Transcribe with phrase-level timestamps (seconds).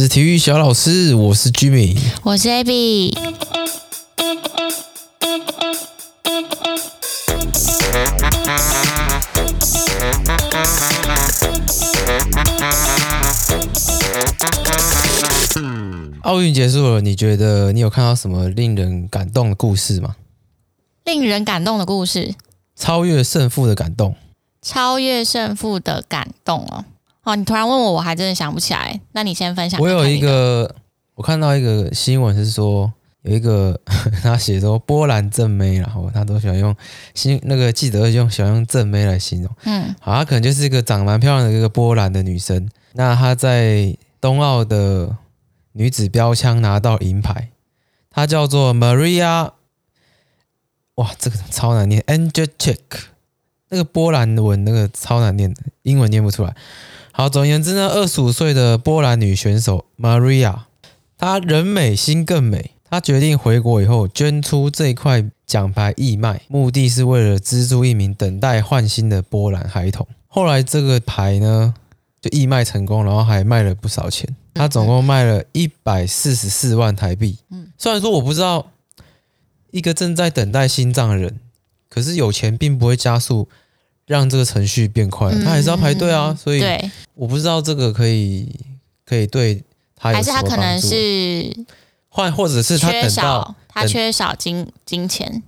[0.00, 3.14] 是体育小老师，我是 Jimmy，我是 Abby。
[16.22, 20.16] 奥运结束了，你觉得你有看到什么令人感动的故事吗？
[21.04, 22.34] 令人感动的故事，
[22.74, 24.16] 超越胜负的感动，
[24.62, 26.86] 超越胜负的感动哦。
[27.22, 28.98] 哦，你突然问我，我还真的想不起来。
[29.12, 29.80] 那你先分享。
[29.80, 30.74] 我有一个，
[31.14, 32.90] 我看到一个新闻是说，
[33.22, 33.78] 有一个
[34.22, 36.74] 他写说波兰正妹，然后他都喜欢用
[37.14, 39.54] 新那个记者用喜欢用正妹来形容。
[39.64, 42.68] 嗯，好，她可能就是一个长蛮漂亮的一个波兰的女生。
[42.94, 45.14] 那她在冬奥的
[45.72, 47.50] 女子标枪拿到银牌，
[48.10, 49.52] 她叫做 Maria，
[50.94, 52.78] 哇，这个超难念，Andrzejczyk，
[53.68, 56.56] 那个波兰文那个超难念的，英文念不出来。
[57.20, 60.60] 好，总而言之呢，二十五岁的波兰女选手 Maria，
[61.18, 62.70] 她人美心更美。
[62.88, 70.08] 她决定回国以后捐出这块奖牌义卖，目的是为了资助一名等待换新的波兰孩童。
[70.28, 71.74] 后来这个牌呢
[72.22, 74.34] 就义卖成功，然后还卖了不少钱。
[74.54, 77.36] 她总共卖了一百四十四万台币。
[77.50, 78.70] 嗯，虽然说我不知道
[79.72, 81.38] 一个正在等待心脏的人，
[81.90, 83.46] 可是有钱并不会加速。
[84.10, 86.64] 让这个程序变快，他还是要排队啊，嗯、所以
[87.14, 88.52] 我不知道这个可以
[89.06, 89.62] 可以对
[89.94, 91.66] 他有什么帮助，还是他可能是
[92.08, 95.44] 换，或者是他等到他缺少金金钱，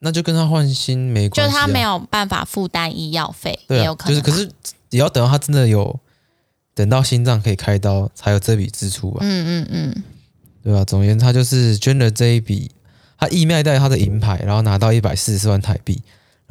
[0.00, 4.50] 那就跟他换新没关系、啊，就他没有办法负担医药费，对、啊，也有可能、啊，就是可是
[4.90, 6.00] 也要等到他真的有
[6.74, 10.02] 等到心脏可以开刀，才有这笔支出啊，嗯嗯嗯，
[10.64, 10.84] 对吧、啊？
[10.84, 12.72] 总而言之，他就是捐了这一笔，
[13.16, 16.02] 他义卖带他的银牌，然后拿到一百四十万台币。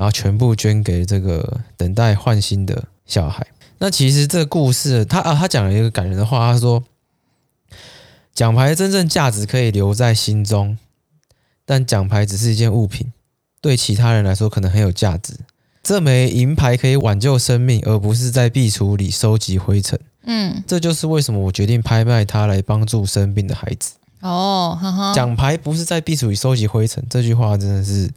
[0.02, 3.46] 然后全部捐给这个等待换新的小孩。
[3.78, 6.84] 那其实这个故事，他啊，他讲了一个感人的话，他说
[8.34, 10.76] ：“奖牌真正价值可以留在心中，
[11.68, 13.14] 但奖牌只是一件物品，
[13.62, 15.36] 对其他人来说可能很有价值。
[15.84, 20.00] 这枚银牌可以挽救生命，而不是在壁橱里收集灰尘。
[20.24, 23.92] 嗯，这就是为什么我决定拍卖它来帮助生病的孩子。
[24.22, 28.10] 哦，呵呵，奖牌不是在壁橱里收集灰尘，这句话真的是。”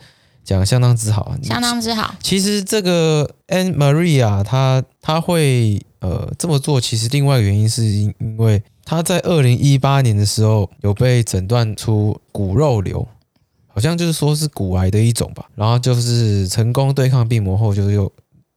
[0.44, 2.14] 讲相当之好，相当之好。
[2.22, 13.08] 其实这个 Anne Maria 她她会呃这么做，其实另外一个原因是因因为她在二零一八年的时候有被诊断出骨肉瘤，
[13.66, 15.46] 好像就是说是骨癌的一种吧。
[15.54, 18.12] 然后就是成功对抗病魔后，就又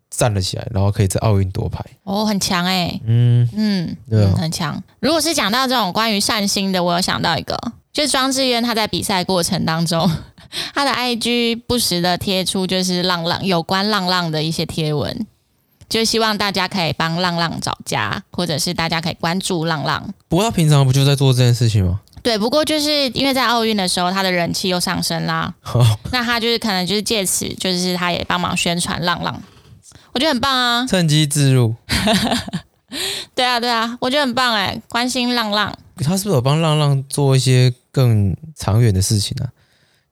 [0.09, 1.83] 站了起来，然后可以在奥运夺牌。
[2.03, 4.83] 哦，很强哎、欸，嗯嗯，对、很强。
[4.99, 7.57] 如果是讲到这种关于善心的，我有想到一个，
[7.93, 10.09] 就是庄智渊他在比赛过程当中。
[10.73, 15.25] 他的 IG 不时的贴出就是浪浪有关浪浪的一些贴文，
[15.89, 20.13] 就希望大家可以帮浪浪找家，或者是大家可以关注浪浪。
[20.27, 22.01] 不过他平常不就在做这件事情吗？
[22.23, 25.53] 对，不过就是因为在奥运的时候，他的人气又上升啦。
[25.73, 29.41] 哦、那他就是可能就是借此，就是他也帮忙宣传浪浪，
[30.13, 31.75] 我觉得很棒啊，趁机自入。
[33.35, 35.73] 对啊，对啊，我觉得很棒哎，关心浪浪。
[36.03, 39.49] 他是不是有帮浪浪做一些更长远的事情呢、啊？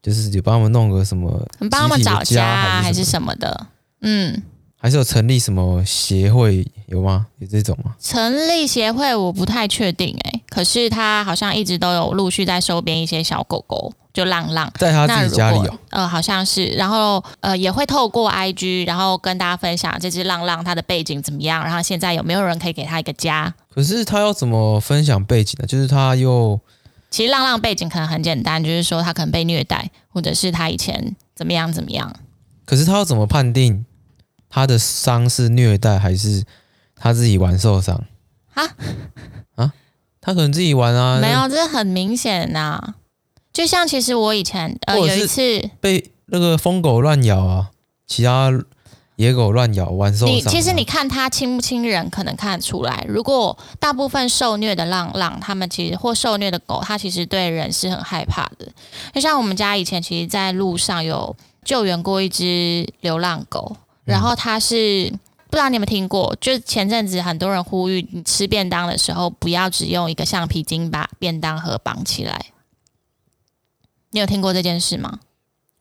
[0.05, 1.27] 就是有帮他们弄个什么，
[1.71, 3.65] 帮他们找家还是什么的，
[4.01, 4.39] 嗯，
[4.77, 7.25] 还是有成立什么协会有吗？
[7.39, 7.95] 有这种吗？
[7.99, 23.51] 成立协会我不太确定哎、欸，可是他好像一直都有陆续在收编一些小狗狗，就浪浪在他自己家里哦，呃，好像是，然后呃也会透过 IG，然后跟大家分享这只浪浪它的背景怎么样，然后现在有没有人可以给他一个家？
[23.73, 25.65] 可是他要怎么分享背景呢？
[25.65, 26.59] 就是他又。
[27.15, 32.13] 其实浪浪背景可能很简单，就是说他可能被虐待，或者是他以前怎么样怎么样。
[32.65, 33.85] 可是他要怎么判定
[34.49, 36.43] 他的伤是虐待还是
[36.93, 38.03] 他自己玩受伤？
[38.53, 38.65] 啊
[39.55, 39.71] 啊，
[40.19, 41.21] 他可能自己玩啊。
[41.21, 42.95] 没有，这很明显呐、啊。
[43.53, 47.71] 就像其实我以前呃有一次被那个疯狗乱咬啊，
[48.05, 48.51] 其他。
[49.17, 50.35] 野狗乱咬，玩受伤。
[50.35, 53.05] 你其实你看它亲不亲人，可能看得出来。
[53.07, 58.67] 如果大部分受虐的浪浪，他们其实或受虐的狗，它其实对人是很害怕的。
[59.13, 65.19] 就像我们家以前，其实在路上有救援过一只流浪狗，然后它是、嗯、
[65.49, 66.35] 不知道你有没有听过？
[66.41, 72.47] 就前阵子很多人呼吁，你吃便当的时候不要只用一个橡皮筋把便当盒绑起来。
[74.11, 75.19] 你有听过这件事吗？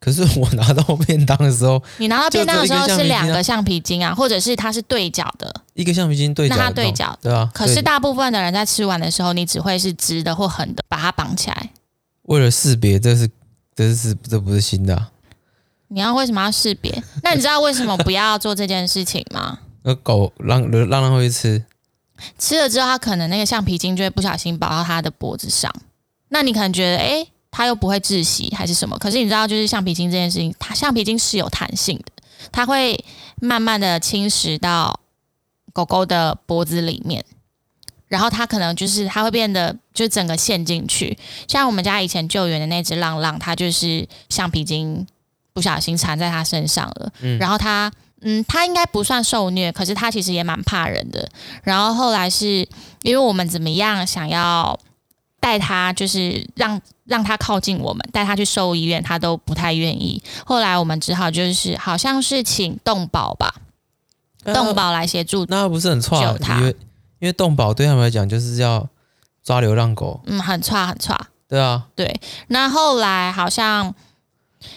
[0.04, 7.50] 可是我拿到便当的时候， 你拿到便当的时候是两个橡皮筋啊，或者是它是对角的，一个橡皮筋对角，那它对角，对啊。
[7.54, 11.70] 可是大部分的人在吃完的时候，你只会是直的或横的把它绑起来。
[12.24, 13.30] 为了识别，这是
[13.74, 15.10] 这是这不是新的啊。
[15.88, 17.02] 你要为什么要识别？
[17.22, 19.60] 那你知道为什么不要做这件事情吗？
[19.84, 21.64] 那 狗让让让它会吃，
[22.38, 25.72] 吃了之后，它可能那个橡皮筋就会不小心绑到它的脖子上。
[26.28, 28.98] 那你可能觉得，哎，它又不会窒息还是什么？
[28.98, 33.02] 可是你知道，就是橡皮筋这件事情，它橡皮筋是有弹性的，它会
[33.40, 34.98] 慢慢的侵蚀到
[35.72, 37.24] 狗狗的脖子里面，
[38.08, 41.16] 然后它可能就是它会变得就整个陷进去。
[41.46, 45.06] 像我们家以前救援的那只浪浪，它就是橡皮筋
[45.52, 47.92] 不小心缠在它身上了，嗯，然后它。
[48.26, 51.28] 嗯，他应该不算受虐，可是他其实也蛮怕人的。
[51.62, 52.66] 然后后来是
[53.02, 54.80] 因为我们怎么样想要
[55.38, 60.22] 带他，就是让让他靠近我们，带他去兽医院，他都不太愿意。
[60.44, 63.54] 后来我们只好就是好像是请动保吧，
[64.44, 65.44] 动保来协助。
[65.48, 66.76] 那不是很差，因为
[67.20, 68.88] 因为动保对他们来讲就是要
[69.42, 71.28] 抓流浪狗，嗯，很差很差。
[71.48, 72.20] 对啊，对。
[72.48, 73.94] 那后来好像。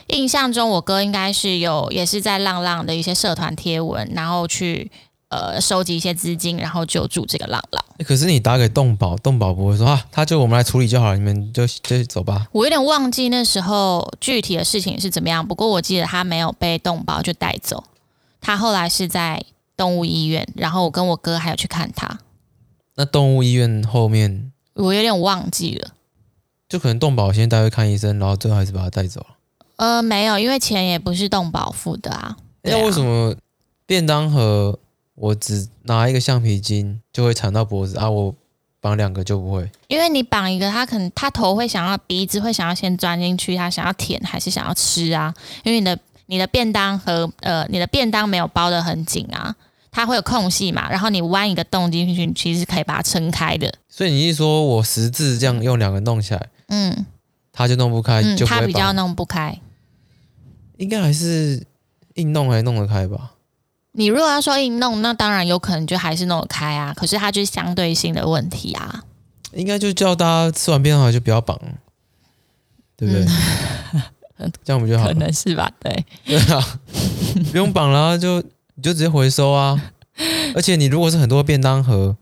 [0.08, 4.92] 印象中，我哥应该是有，也是在浪浪的一些社团贴文，然后去
[5.30, 7.84] 呃收集一些资金，然后救助这个浪浪。
[8.06, 12.48] 可是你打给动保，动保不会说啊，他就我们来处理就好了，你们就就走吧。
[12.52, 17.84] 我有点忘记那时候具体的事情是怎么样，不过我记得他没有被动保就带走，
[18.40, 19.44] 他后来是在
[19.76, 22.20] 动物医院，然后我跟我哥还有去看他。
[22.96, 25.92] 那动物医院后面，我有点忘记了，
[26.70, 29.28] 就可能动保先带去看医生，然后最后还是把他带走了。
[29.78, 32.38] 呃，没有，因为钱也不是动保付的啊。
[32.64, 33.36] 那、为什么
[33.86, 34.80] 便当盒
[35.18, 38.08] 我只拿一个橡皮筋就会缠到脖子啊？
[38.08, 38.34] 我
[38.80, 39.70] 绑两个就不会？
[39.88, 45.34] 因为你绑一个，他可能他头会想要，鼻子会想要先钻进去，他想要舔还是想要吃啊？
[45.64, 49.56] 因为你的你的便当和呃，你的便当没有包的很紧啊，
[49.90, 53.74] 它会有空隙嘛，然后你弯一个洞进去，其实可以把它撑开的。
[53.90, 57.06] 所以你一说我十字这样用两个弄起来，嗯，
[57.52, 59.60] 它就弄不开，就它、嗯、比较弄不开。
[60.78, 61.66] 应该还是
[62.14, 63.32] 硬弄还弄得开吧？
[63.98, 66.94] 你如果要说硬弄，那当然有可能就还是弄得开啊。
[66.96, 69.04] 可是它就是相对性的问题啊。
[69.54, 71.60] 应该就叫大家吃完便当盒就不要绑，
[72.96, 73.26] 对不对？
[74.38, 75.14] 嗯、 这样不就好了？
[75.14, 75.72] 可能是吧？
[75.80, 76.06] 对。
[76.26, 76.80] 对啊，
[77.52, 78.40] 不用绑了，就
[78.76, 79.92] 你就直接回收啊。
[80.54, 82.16] 而且你如果是很多便当盒，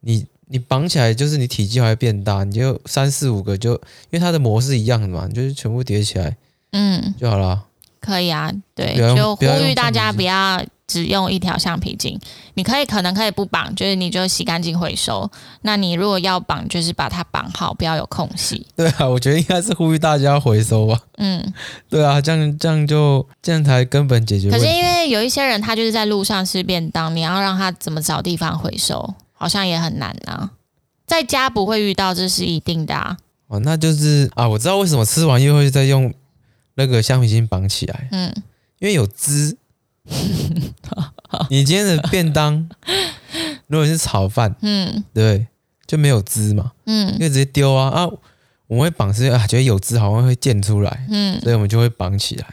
[0.00, 3.80] 你你绑起来就是你体积还会变大，你就三四五个就，因
[4.10, 6.36] 为它的模式一样的嘛，你就是全部叠起来，
[6.72, 7.64] 嗯，就好了。
[8.00, 12.18] 可以啊，对，就呼吁大家不要只用一条橡皮筋。
[12.54, 15.30] 你可以可能可以不绑，就是你就洗干净回收。
[15.62, 18.66] 那你如果要绑，就是把它绑好，不要有空隙。
[18.76, 21.00] 对啊，我觉得应该是呼吁大家回收吧。
[21.18, 21.52] 嗯，
[21.88, 24.50] 对啊，这样这样就这样才根本解决。
[24.50, 30.52] 可是因为有一些人他就是在路上吃便当，你要让他怎么找地方回收，好像也很难啊。
[31.06, 33.16] 在家不会遇到，这是一定的啊。
[33.48, 36.12] 哦，那就是啊，我知道为什么吃完又会再用。
[36.78, 38.30] 那个橡皮筋绑起来，嗯，
[38.80, 39.56] 因为有汁。
[41.50, 42.68] 你今天的便当，
[43.66, 45.46] 如果是炒饭，嗯，对，
[45.86, 48.06] 就没有汁嘛，嗯，就直接丢啊啊！
[48.68, 52.46] 我们会绑是啊，觉得有汁好像会溅出来，嗯，所以我们就会绑起来。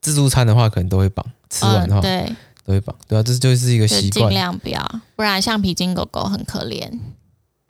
[0.00, 2.30] 自助餐的话，可能都会绑，吃完的话，对，
[2.64, 6.90] 都会绑，对啊，这就是一个习惯，尽量不要，不然橡皮筋狗狗很可怜。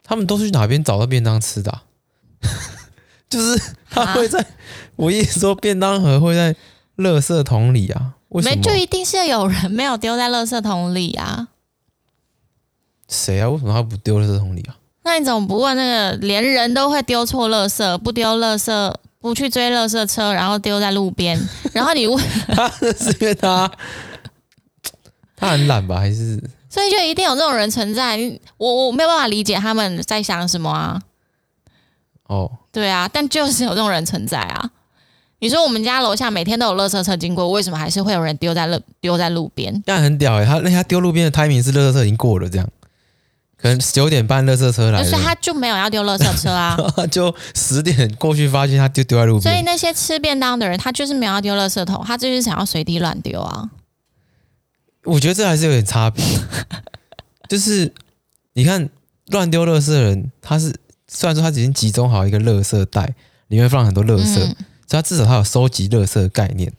[0.03, 1.83] 他们都是去哪边找到便当吃的啊？
[3.29, 4.45] 就是他会在，啊、
[4.95, 6.53] 我意思说便当盒会在
[6.97, 8.15] 垃圾桶里啊？
[8.33, 8.55] 为什么？
[8.55, 11.47] 没就一定是有人 没有丢在垃圾桶里啊？
[13.09, 13.49] 谁啊？
[13.49, 14.75] 为什么他不丢垃圾桶里啊？
[15.03, 21.37] 那你怎么不问那个连人都会丢错垃圾，不丢垃圾，不去追垃圾车，然后丢在路边？
[21.73, 22.17] 然后你问
[22.47, 23.69] 他是因为他
[25.35, 25.97] 他很懒吧？
[25.99, 28.17] 还是所以就一定有这种人存在？
[28.57, 31.01] 我我没有办法理解他们在想什么啊？
[32.27, 32.49] 哦。
[32.71, 34.71] 对啊，但就是有这种人存在啊！
[35.43, 39.83] 你说我们家楼下每天都有垃圾车经过，为什么还是会有人丢在路丢在路边？
[39.85, 42.65] 但很屌哎，他那他丢路边的 timing 是垃圾车已经过了，这样
[43.57, 46.77] 可能九点半垃圾车来，所以他就没有要丢垃圾车啊，
[47.11, 49.41] 就十点过去发现他就丢在路边。
[49.41, 53.69] 所以那些吃便当的人，他就是没有要丢垃圾桶，他就是想要随地乱丢啊。
[55.03, 56.23] 我觉得这还是有点差别，
[57.49, 57.93] 就是
[58.53, 58.89] 你看
[59.27, 60.73] 乱丢垃圾的人，他是。
[61.15, 63.13] 虽然说他已经集中好一个垃圾袋，
[63.49, 64.55] 里面放很多垃圾，嗯、
[64.93, 66.71] 所以他至少他有收集垃圾的概念。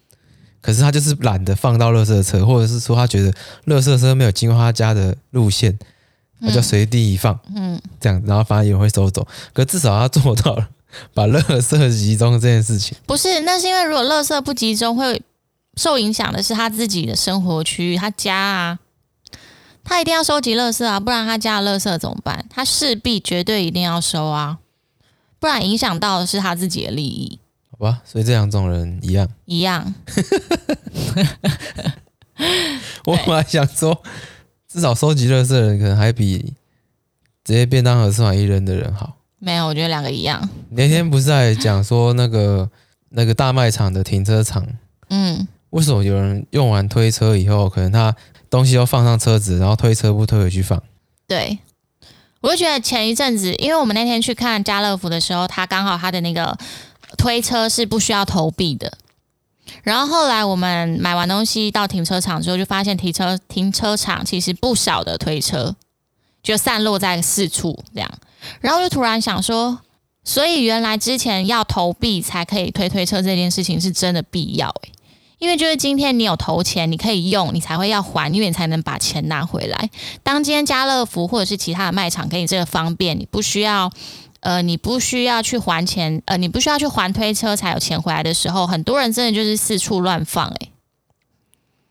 [0.61, 3.33] 可是他就是懒得放到垃圾车，或者是说他觉得
[3.67, 5.77] 垃圾车没有经过他家的路线，
[6.41, 9.27] 他就随地一放，嗯，这样，然后反而也会收走。
[9.53, 10.69] 可至少他做到了
[11.13, 12.97] 把垃圾集中这件事情。
[13.05, 15.21] 不是，那是因为如果垃圾不集中，会
[15.77, 18.79] 受影响的是他自己的生活区域，他家啊。
[19.83, 22.47] 他一定要收集垃圾啊，不然他家的垃圾怎么办？
[22.49, 24.61] 他势必绝对一定要收啊，
[25.39, 27.39] 不然影响到的是他自己的利益。
[27.77, 29.93] 好吧，所以这两种人一样，一样。
[33.05, 34.01] 我本来想说，
[34.69, 36.55] 至少收集垃圾的人可能还比
[37.43, 39.17] 直接便当盒吃完一扔的人好？
[39.41, 40.49] 没有，我觉得两个一样。
[40.71, 42.71] 那天不是在讲说那个
[43.09, 44.65] 那个大卖场的停车场，
[45.11, 48.15] 嗯，为什么有人用完推车以后，可能他
[48.49, 50.81] 东西要放上车子，然后推车不推回去放？
[51.27, 51.59] 对，
[52.41, 56.57] 我就觉得前一阵子，因为我们那天去看家乐福的时候，他刚好他的那个
[57.17, 58.99] 推车是不需要投币的。
[59.83, 65.75] 然后后来我们买完东西到停车场之后，就发现停车停车场其实不少的推车，
[66.43, 68.11] 就散落在四处这样。
[68.61, 69.81] 然后就突然想说，
[70.23, 74.93] 所以原来之前要投币才可以推推车这件事情是真的必要诶，
[75.39, 79.91] 因为就是今天你有投钱，你可以用，你才会要还，因为你才能把钱拿回来。
[80.23, 83.91] 当今天家乐福或者是其他的卖场给你这个方便，你不需要，
[84.45, 90.71] 呃，你不需要去还钱，呃，你不需要去还推车才有钱回来的时候，很多人真的就是四处乱放哎。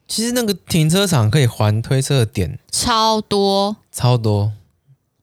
[0.08, 4.52] 其实那个停车场可以还推车的点超多，超多。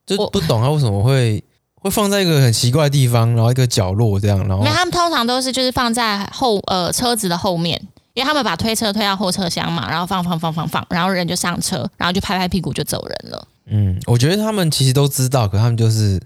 [0.04, 1.44] 就不懂他为什么会
[1.76, 7.80] 会放在一个很奇怪的地方，然后一个角落这样，然后因为他们通常都是就是放在后呃车子的后面，
[8.14, 13.48] 因为他们把推车推到后车厢嘛，然后放放放放放，然后人就上车，然后就拍拍屁股就走人了。
[13.66, 16.20] 嗯，我觉得他们其实都知道，可他们就是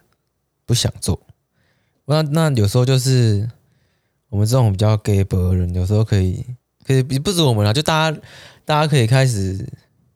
[0.66, 1.20] 不想做。
[2.06, 3.48] 那那有时候就是
[4.28, 6.44] 我们这种比较 gay 博的人，有时候可以
[6.84, 8.18] 可以不止我们啦，就大家
[8.64, 9.66] 大家可以开始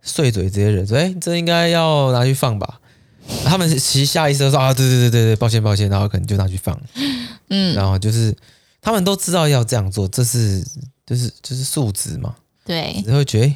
[0.02, 2.80] 碎嘴这些人说，哎，这应该要拿去放吧。
[3.44, 6.80] 他们其实下意识的说啊，对对对对对，抱歉抱歉，然后可能就拿去放，
[7.50, 8.34] 嗯，然后就是
[8.80, 10.64] 他们都知道要这样做，这是
[11.04, 13.54] 就是就是素质嘛，对，然后觉得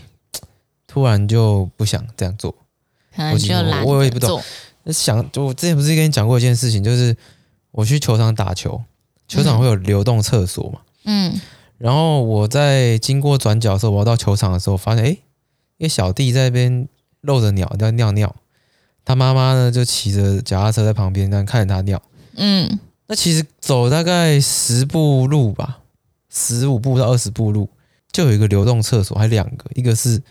[0.87, 2.55] 突然就不想这样做，
[3.17, 4.43] 可能就懒，我也不懂，
[4.87, 7.17] 想就我之前不是跟你讲过一件事情，就是
[7.71, 8.83] 我去球场打球，
[9.29, 11.41] 球场会有流动厕所嘛，嗯，
[11.79, 15.17] 然后我在经过转角的时候，我要到球场的时候，发现哎，
[15.77, 16.89] 一个小弟在那边
[17.21, 18.35] 露着鸟在尿尿。
[19.05, 22.01] 他妈妈呢，就骑着脚踏车在旁边，这样看着他尿。
[22.37, 25.81] 嗯，那其实走大概十步路吧，
[26.31, 27.69] 十五步到二十步路，
[28.13, 30.23] 就有一个流动厕所，还两个，一个是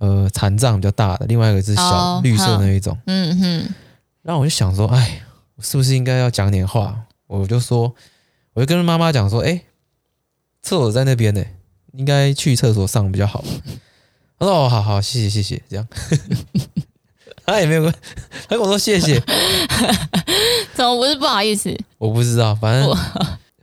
[0.00, 2.98] 呃残障比较大的，另外一个是小、哦、绿色那一种。
[3.06, 3.74] 嗯哼。
[4.22, 5.22] 然后我就想说，哎，
[5.54, 6.94] 我是不是应该要讲点话？
[7.26, 7.94] 我就说，
[8.52, 9.62] 我就跟妈妈讲说，哎，
[10.62, 11.42] 厕所在那边呢，
[11.92, 13.44] 应该去厕所上比较好。
[14.38, 15.86] 他说，哦，好好，谢谢谢谢，这样。
[17.46, 19.18] 他也没有，他跟我说谢谢，
[20.74, 21.76] 怎么不是不好意思？
[21.98, 22.96] 我不知道，反正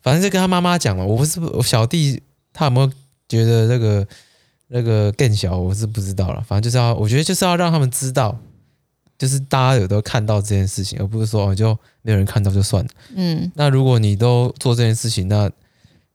[0.01, 1.05] 反正就跟他妈妈讲了。
[1.05, 2.91] 我不是我小弟，他有没有
[3.29, 4.05] 觉得那个
[4.67, 5.57] 那个更小？
[5.57, 6.41] 我是不知道了。
[6.47, 8.37] 反正就是要，我觉得就是要让他们知道，
[9.17, 12.89] 就是大家有都看到这件事情，而不是说就没有人看到就算了。
[13.15, 15.49] 嗯，那如果你都做这件事情，那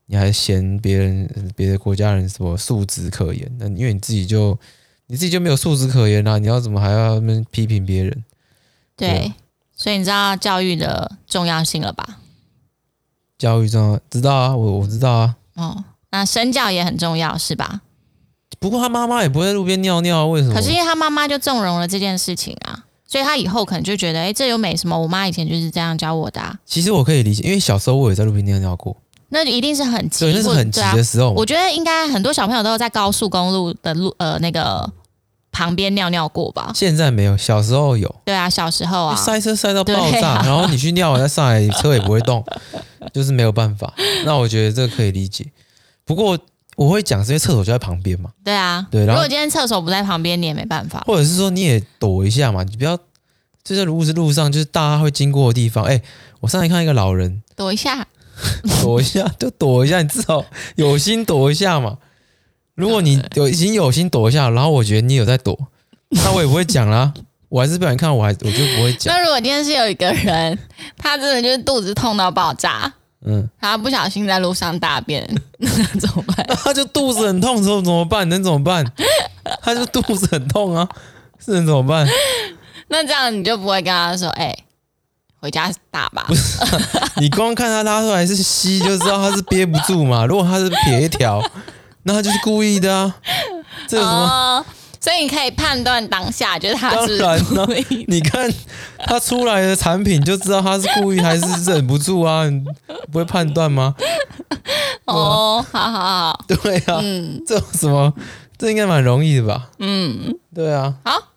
[0.07, 3.51] 你还嫌别人别的国家人什么素质可言？
[3.59, 4.59] 那因为你自己就。
[5.09, 8.25] 你自己就没有素质可言啊，你要怎么还要们批评别人？
[8.97, 9.33] 对，对，
[9.75, 12.21] 所以你知道教育的重要性了吧？
[13.37, 15.37] 教育重要，知道啊，我我知道啊。
[15.55, 17.83] 哦，那身教也很重要，是吧？
[18.63, 20.55] 不过他妈妈也不会在路边尿尿，为什么？
[20.55, 24.99] 可是因为他妈妈就纵容了这件事情啊，所以他以后可能就觉得，哎，这又没什么。
[24.99, 26.57] 我妈以前就是这样教我的啊。
[26.65, 28.97] 其实我可以理解，因为小时候我也在路边尿尿过。
[29.29, 31.31] 那一定是很急，对，那是很急的时候。
[31.33, 34.91] 我觉得应该很多小朋友都有在高速公路的路，呃，那个。
[35.55, 36.73] 旁边尿尿过吧？
[36.75, 38.11] 现在没有，小时候有。
[38.25, 42.43] 对啊，小时候啊，塞车塞到爆炸，啊、然后你去尿完再上来，车也不会动，
[43.13, 43.93] 就是没有办法。
[44.25, 45.45] 那我觉得这个可以理解。
[46.07, 46.39] 不过
[46.77, 48.31] 我会讲，是因为厕所就在旁边嘛。
[48.45, 49.07] 对啊，对。
[49.07, 51.03] 如果今天厕所不在旁边，你也没办法。
[51.07, 52.97] 或者是说你也躲一下嘛，你不要
[53.63, 55.85] 就在路是路上，就是大家会经过的地方。
[55.85, 56.01] 哎，
[56.41, 58.07] 我上来看一个老人，躲一下，
[58.83, 60.45] 躲一下 就躲一下，你至少
[60.77, 61.99] 有心躲一下嘛。
[62.75, 65.59] 如果你有已经有心躲一下，然后我觉得你有在躲，
[66.09, 67.13] 那我也不会讲啦。
[67.51, 69.15] 我还是不想看，我还我就不会讲。
[69.15, 70.59] 那如果今天是有一个人，
[70.97, 72.91] 他真的就是肚子痛到爆炸，
[73.25, 75.69] 嗯，他不小心在路上大便， 那
[76.01, 76.47] 怎么办？
[76.65, 78.29] 他就肚子很痛，之后怎么办？
[78.29, 78.85] 能怎么办？
[79.63, 80.89] 他就肚子很痛啊，
[81.39, 82.07] 是能怎么办？
[82.89, 84.65] 那这样你就不会跟他说，哎、欸，
[85.41, 86.25] 回家大吧？
[86.27, 86.59] 不是，
[87.17, 90.27] 你光看他拉出来是稀，就知道他是憋不住嘛。
[90.27, 91.43] 如果他是撇一条。
[92.05, 93.15] 那他就是故意的啊！
[93.87, 94.27] 这有什么？
[94.27, 94.65] 哦，
[95.03, 97.19] 所以你可以判断当下，就是他是
[97.57, 98.05] 故意。
[98.07, 98.49] 你看
[99.01, 102.49] 他出来的产品，就知道他是故意还是忍不住啊？
[102.49, 102.63] 你
[103.11, 103.97] 不会判断吗？
[105.07, 108.15] 哦，好好好，对啊，嗯，这有什么？
[108.57, 109.71] 这应该蛮容易的吧？
[109.81, 111.31] 嗯，对啊，好。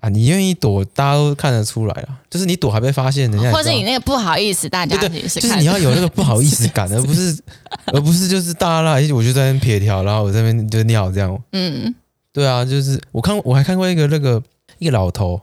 [0.00, 2.08] 啊，你愿意躲，大家都看得出来了。
[2.30, 7.38] 就是你躲还被发现，人家或者你那个不好意思，大家对对，就是你要有那个不好意思感， 而不是
[7.86, 11.38] 而不是就是大家啦，我就在那边撇条，然后我这边就尿这样。
[11.52, 11.94] 嗯，
[12.32, 14.42] 对啊，就是我看我还看过一个那个
[14.78, 15.40] 一个老头，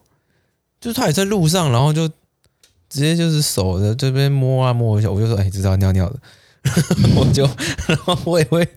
[0.80, 6.20] 就是他也在路上，然后就直接就是手的这边摸啊摸一下，我就说哎，知道尿尿的，
[7.16, 7.44] 我就
[7.88, 8.68] 然后我也会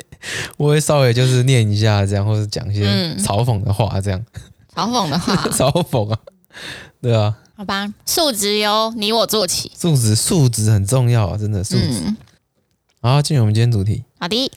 [0.56, 2.84] 我会稍微就是念一下这样，或者讲一些
[3.16, 4.24] 嘲讽的话这样，
[4.74, 6.18] 嘲讽的话， 嘲讽啊，
[7.00, 12.00] 对啊，好吧，素质由你我做起，素质素质很重要啊，真的素质。
[12.04, 12.16] 嗯、
[13.00, 14.02] 好，进入我们今天主题。
[14.18, 14.50] 好的，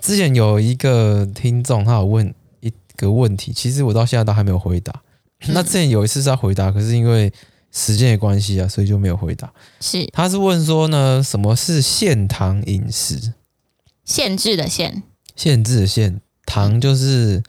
[0.00, 2.32] 之前有一个听众他有问一
[2.96, 4.92] 个问题，其实我到现在都还没有回答。
[5.48, 7.32] 那之前有一次是要回答，可是因为
[7.70, 9.52] 时间的关系啊，所以就没有回答。
[9.80, 13.34] 是，他是问说呢，什么是限糖饮食？
[14.04, 15.02] 限制的限，
[15.34, 17.42] 限制的限，糖就是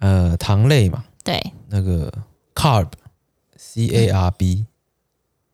[0.00, 1.04] 呃糖类嘛。
[1.22, 2.12] 对，那个
[2.54, 4.66] carb，c a r b，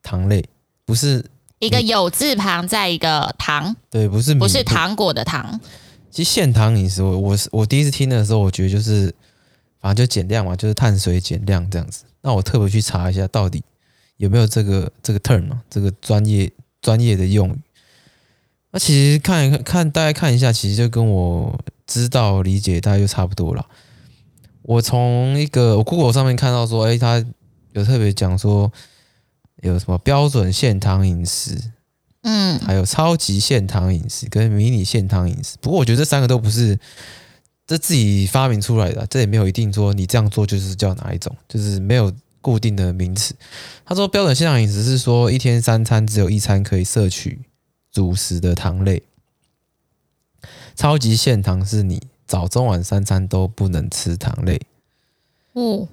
[0.02, 0.44] 糖类
[0.84, 1.24] 不是
[1.58, 5.60] 一个有字旁在一个糖，对，不是不是糖果的糖。
[6.16, 9.14] 其实限糖饮食，我我我第一次听的时候，我觉得就是。
[9.78, 12.04] 反正就减量嘛，就是碳水减量这样子。
[12.22, 13.62] 那我特别去查一下，到底
[14.16, 17.58] 有没有这个这个 term，这个专业专业的用语。
[18.72, 21.56] 那其实看一看，看大家看一下，其实就跟我
[21.86, 23.64] 知道理解大概就差不多了。
[24.62, 27.22] 我从一个我 Google 上面看到说，哎，他
[27.72, 28.72] 有特别讲说
[29.60, 31.72] 有什么标准限糖饮食，
[32.28, 35.56] 嗯，还有超级限糖饮食跟迷你限糖饮食。
[35.60, 36.78] 不过我觉得这三个都不是。
[37.68, 43.34] 这自己发明出来的，这也没有一定说你这样做就是叫哪一种，就是没有固定的名词。
[43.84, 47.40] 他说标准现糖饮食是说一天三餐只有一餐可以摄取
[47.90, 49.02] 主食的糖类，
[50.76, 54.60] 超级限糖是你早中晚三餐都不能吃糖类。
[55.54, 55.88] 嗯，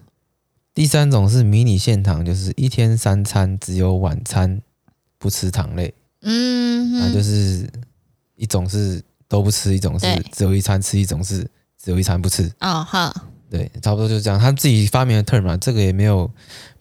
[0.76, 4.62] 第三种是迷你限糖，就是一天三餐只有晚餐
[5.18, 5.96] 不吃糖类。
[6.24, 7.70] 嗯，那就是
[8.36, 11.48] 一种是都不吃，一种是只有一餐吃，一种是。
[11.84, 14.40] 只有一餐不吃哦，哈、哦，对，差不多就是这样。
[14.40, 16.32] 他自己发明的 term 嘛，这个也没有，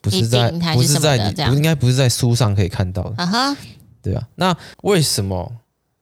[0.01, 3.57] 不是在，是不是在你，不应该不是在书上可以看到的，啊哈，
[4.01, 4.29] 对啊。
[4.37, 5.53] 那为什么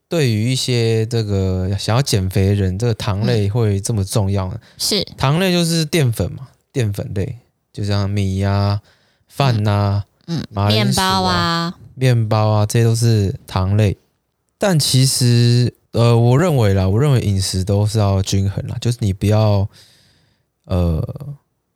[0.07, 4.61] 对于一些这个想要减肥的人，这个糖类会这么重要呢？
[4.77, 7.39] 是糖类就是淀粉嘛，淀粉类，
[7.73, 8.83] 就像米呀、啊、
[9.29, 10.10] 饭呐、啊，嗯，
[10.51, 13.97] 马铃薯啊、面包啊、面包啊，这些都是糖类。
[14.59, 15.75] 但其实。
[15.93, 19.69] 呃，我认为啦，我认为饮食都是要均衡啦，就是你不要，
[20.67, 21.05] 呃，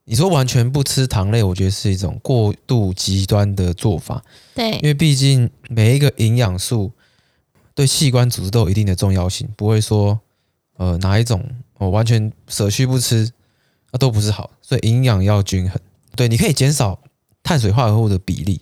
[0.04, 4.22] 你说完全不吃糖类，我觉得是一种过度极端的做法。
[4.54, 6.92] 对，因为毕竟每一个营养素
[7.74, 10.20] 对器官组织都有一定的重要性，不会说，
[10.76, 11.44] 呃，哪一种
[11.78, 13.28] 我完全舍去不吃，
[13.90, 14.48] 那都不是好。
[14.62, 15.76] 所以营养要均衡。
[16.14, 17.00] 对，你可以减少
[17.44, 18.60] 碳水化合物的比例，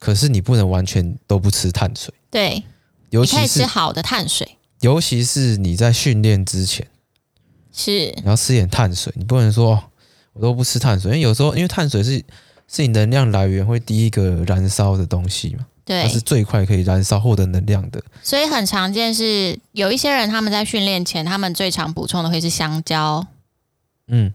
[0.00, 2.12] 可是你不能完全都不吃碳水。
[2.28, 2.64] 对。
[3.10, 6.84] 尤其是你可以吃好的碳水，尤其是你在训练之前，
[7.72, 8.12] 是。
[8.16, 9.80] 你要吃点碳水，你不能说
[10.32, 12.22] 我都不吃碳水，因为有时候因为碳水是
[12.66, 23.24] 是你能量来源会第一个燃烧的东西嘛，对，它是最快可以燃烧获得能量的，所以很常见是有一些人他们在训练前，他们最常补充的会是香蕉，
[24.08, 24.34] 嗯，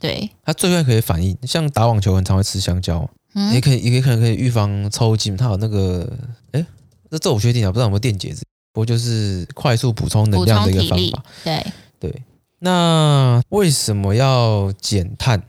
[0.00, 6.10] 对，它最快可以反应，像打网球很常会吃香蕉，嗯，也可以也可能可以预防抽筋，它有那个
[6.52, 6.60] 哎。
[6.60, 6.66] 诶
[7.10, 11.24] 这这我确定啊，不知道有没有电解质，不过就是快速补充能量的一个方法。
[11.42, 11.66] 对
[11.98, 12.22] 对，
[12.60, 15.42] 那为什么要减碳？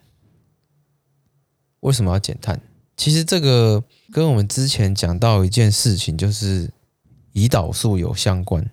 [1.82, 2.60] 为什么要减碳？
[2.98, 6.68] 其实这个跟我们之前讲到一件事情，就是
[7.34, 8.68] 胰岛素有相关。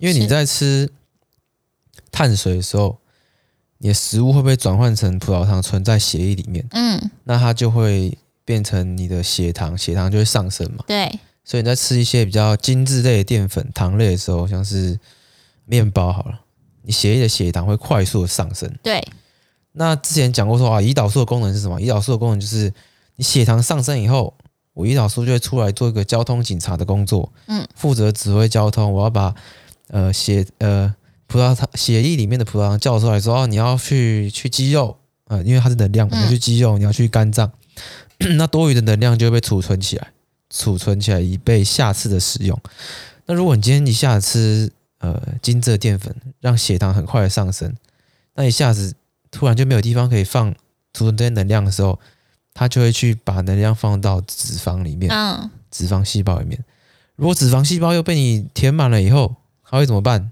[0.00, 0.92] 因为你在吃
[2.12, 2.98] 碳水的时候，
[3.78, 6.66] 你的食物会不会转换成葡萄糖存在血液里面？
[6.70, 10.84] 嗯，那它就会变成你的血糖，血糖就会上升嘛。
[10.86, 11.20] 对。
[11.44, 14.98] 所以你在吃一些比较精致类的淀粉、糖类的时候，像是
[15.64, 16.40] 面包好了，
[16.82, 18.68] 你血液的血糖会快速的上升。
[18.82, 19.00] 对。
[19.72, 21.78] 那之前讲过说啊，胰岛素的功能是什么？
[21.78, 22.72] 胰岛素的功能就是
[23.14, 24.34] 你血糖上升以后，
[24.72, 28.92] 我胰岛素就会出来做一个交通警察的工作，嗯，负责指挥交通。
[28.92, 29.34] 我要把
[29.88, 30.92] 呃血呃
[31.26, 37.50] 葡萄糖血液里面的葡萄糖叫出来说，哦，你要去去肌肉啊，呃，因为它是能量，你要去肌肉，你要去肝脏，
[38.18, 40.12] 嗯， 那多余的能量就会被储存起来。
[40.48, 42.56] 储存起来以备下次的使用。
[43.26, 47.74] 那如果你今天一下子吃呃精致淀粉，让血糖很快的上升，
[48.36, 48.94] 那一下子
[49.32, 50.52] 突然就没有地方可以放
[50.92, 51.98] 储存这些能量的时候，
[52.54, 56.64] 它就会去把能量放到脂肪里面，嗯，脂肪细胞里面。
[57.16, 59.34] 如果脂肪细胞又被你填满了以后，
[59.68, 60.30] 它会怎么办？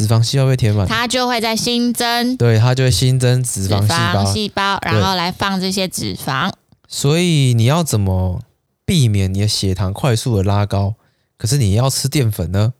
[0.00, 6.50] 脂肪细胞被填满，它就会在新增，对，它就会新增脂肪细胞，细胞，然后来放这些脂肪。
[6.88, 8.40] 所以你要怎么？
[8.86, 10.96] 避免你的血糖快速的拉高，
[11.38, 12.72] 可是你要吃淀粉呢，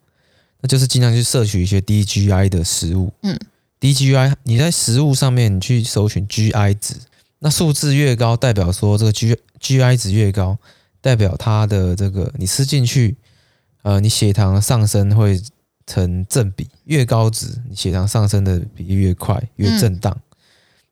[0.60, 3.12] 那就是尽量去摄取一些低 GI 的食物。
[3.22, 3.38] 嗯，
[3.78, 6.96] 低 GI，你在食物上面你去搜寻 GI 值，
[7.38, 10.58] 那数字越高，代表说这个 G GI 值越高，
[11.00, 13.16] 代表它的这个你吃进去，
[13.82, 15.40] 呃，你血糖上升会
[15.90, 20.16] 成正比，越高值，你血糖上升的比例越快，越震荡。
[20.16, 20.22] 嗯、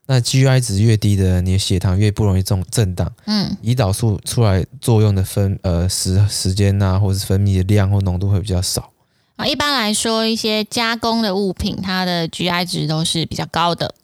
[0.06, 3.12] 那 GI 值越低的，你的血糖越不容易这种震荡。
[3.26, 8.90] 嗯，胰岛素出来作用的分呃时时间呐、啊，或是分泌的量或浓度会比较少。
[9.36, 13.94] 啊，一般来说，一些加工的物品，它的 GI 值都是比较高的。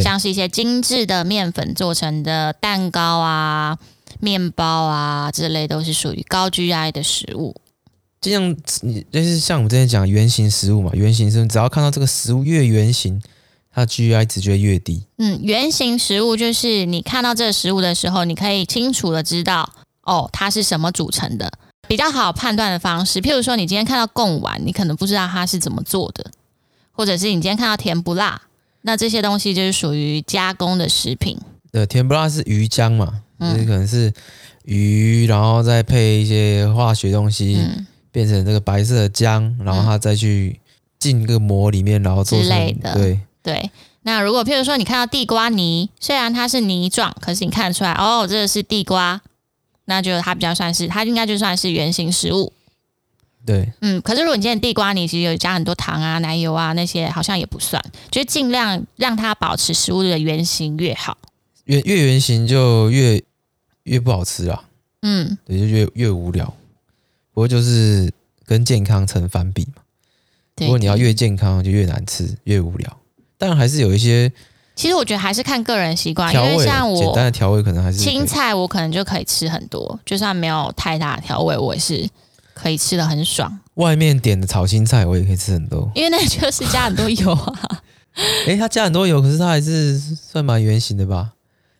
[0.00, 3.76] 像是一些精致的面粉做成的蛋糕啊、
[4.20, 7.56] 面包啊之类，都是属于高 GI 的食物。
[8.20, 13.20] 这样，你就是像我们之前讲原型食物嘛，原型食物只要看到这个食物越原型，
[13.72, 15.02] 它 GI 值就会越低。
[15.18, 21.50] 嗯，原型食物就是你看到这个食物的时候，你可以清楚的知道哦，它是什么组成的，
[21.88, 23.20] 比较好判断的方式。
[23.20, 26.30] 譬如说，你今天看到贡丸，你可能不知道它是怎么做的，
[26.92, 28.42] 或者是你今天看到甜不辣。
[28.82, 31.38] 那这些东西就是属于加工的食品。
[31.72, 34.12] 对，甜不辣是鱼浆嘛，嗯、就是可能是
[34.64, 40.58] 鱼，然后再配一些化学东西，嗯、变成这个白色的浆，然后它再去
[40.98, 42.48] 进个膜里面，然后做成。
[42.48, 42.94] 之类的。
[42.94, 43.70] 对对。
[44.02, 49.20] 那如果譬如说你看到地瓜泥，虽然它是泥状，可是你看得出来哦，这个是地瓜，
[49.84, 52.52] 那就它比较算是，它应该就算是原型食物。
[53.44, 61.16] 对，嗯，可是如果你今天地瓜泥其实有加很多糖啊、奶油啊那些，好像也不算，就尽量让它保持食物的原形越好。
[61.64, 63.22] 越越原型就越
[63.84, 64.64] 越不好吃啊，
[65.02, 66.54] 嗯，对，就越越无聊。
[67.32, 68.12] 不过就是
[68.44, 69.82] 跟健康成反比嘛。
[70.58, 72.96] 如果你要越健康，就越难吃，越无聊。
[73.38, 74.30] 但还是有一些，
[74.76, 82.08] 其实我觉得还是看个人习惯，因为像我简单的调味可能还是青菜，我可能就可以吃很多，就算没有太大的调味，我也是。
[82.52, 87.80] 可以吃的很爽，外面点的炒青菜我也可以吃很多，因为那就是加很多油啊。
[88.44, 91.30] 诶、欸，它加很多油，可是它还是算蛮圆形的吧？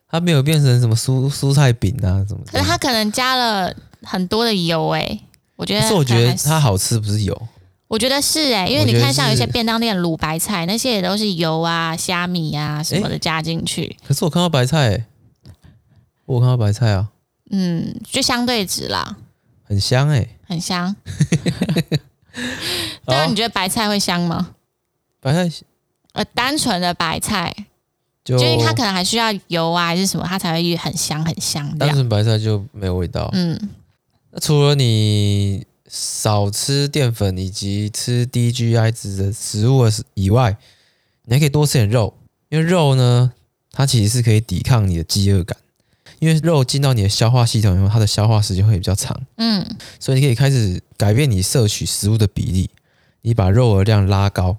[0.08, 2.52] 它没有变成什么蔬蔬菜饼啊什么的。
[2.52, 5.20] 可是它可能加了很多的油诶、欸，
[5.60, 5.86] 我觉得。
[5.86, 7.48] 是我觉得它好吃不是油，
[7.86, 13.96] 我觉得是诶、欸，因为你看像有一些便当店卤白菜，那些也都是油啊、虾米啊什么的加进去、欸。
[14.06, 15.04] 可是我看到白菜、欸，
[16.24, 17.08] 我看到白菜啊，
[17.50, 19.16] 嗯，就相对值啦。
[19.64, 20.94] 很香哎、欸，很香。
[23.06, 24.54] 那你觉得白菜会香吗？
[25.20, 25.56] 白菜，
[26.12, 27.54] 呃，单纯的白菜，
[28.24, 31.76] 就因为它可能还需要油啊，还是什么，它才会很香很香。
[31.76, 33.28] 单纯白菜就没有味道。
[33.32, 33.58] 嗯，
[34.30, 40.56] 那除了你少吃淀粉以及吃低 GI 值的食物以外，
[41.24, 42.14] 你还可以多吃点肉，
[42.48, 43.32] 因为肉呢，
[43.72, 45.56] 它其实是可以抵抗你的饥饿感。
[46.18, 49.66] 因为肉进到你的消化系统以后，它的消化时间会比较长，嗯，
[49.98, 52.68] 所以你可以开始改变你摄取食物的比例，
[53.22, 54.54] 你把肉的量拉高，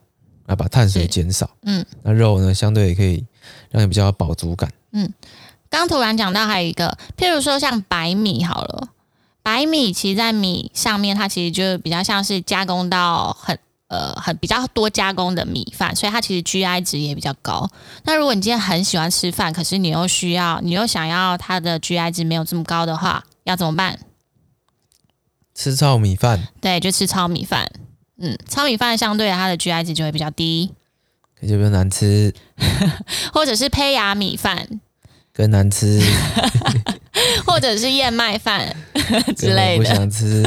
[0.47, 3.23] 来把碳水减少，嗯，那肉呢，相对也可以
[3.69, 5.13] 让你比较有饱足感，嗯。
[5.69, 8.89] 刚突然讲到还有一个，譬如说像白米好了，
[9.43, 13.57] 白米其实在米上面，它其实就比较像是加工到很。
[13.91, 17.69] 呃，很比较多加工的米饭，所以它其实 GI 值也比较高。
[18.05, 23.99] 那如果你今天很喜欢吃饭，可是你又需要，你又想要它的 GI 值没有这么高的话，要怎么办？
[25.53, 26.47] 吃糙米饭。
[26.61, 27.69] 对，就吃糙米饭。
[28.17, 30.71] 嗯，糙米饭相对它的 GI 值就会比较低，
[31.37, 32.33] 可就比较难吃。
[33.33, 34.79] 或者是胚芽米饭，
[35.33, 36.01] 更难吃。
[37.45, 38.75] 或者是燕麦饭
[39.35, 40.43] 之类的，不想吃。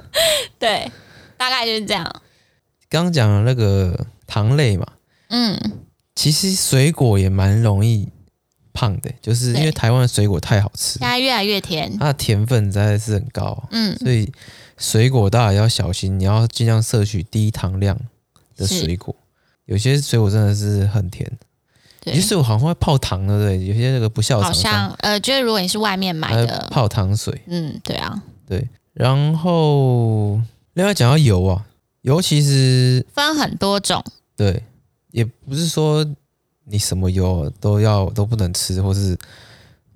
[0.58, 0.90] 对，
[1.36, 2.22] 大概就是这样。
[2.88, 4.86] 刚讲的那个糖类嘛，
[5.28, 5.58] 嗯，
[6.14, 8.08] 其实水果也蛮容易
[8.72, 14.32] 胖的，就是因为台湾的水果太好吃，现在越来越甜，它的甜分实在是很高，嗯，所以
[14.78, 17.98] 水果大家也要小心，你要尽量摄取低糖量
[18.56, 19.14] 的水果，
[19.66, 21.30] 有些水果真的是很甜，
[22.06, 26.68] 有些水果好像会泡糖的，对，有些那个不孝，好像呃，就是如果你是外面买的。
[26.70, 30.40] 泡糖水，嗯，对啊，对，然后
[30.74, 31.66] 另外讲到油啊。
[32.02, 34.00] 油其实分很多种，
[34.36, 34.62] 对，
[35.10, 36.06] 也不是说
[36.66, 39.18] 你什么油都要都不能吃，或是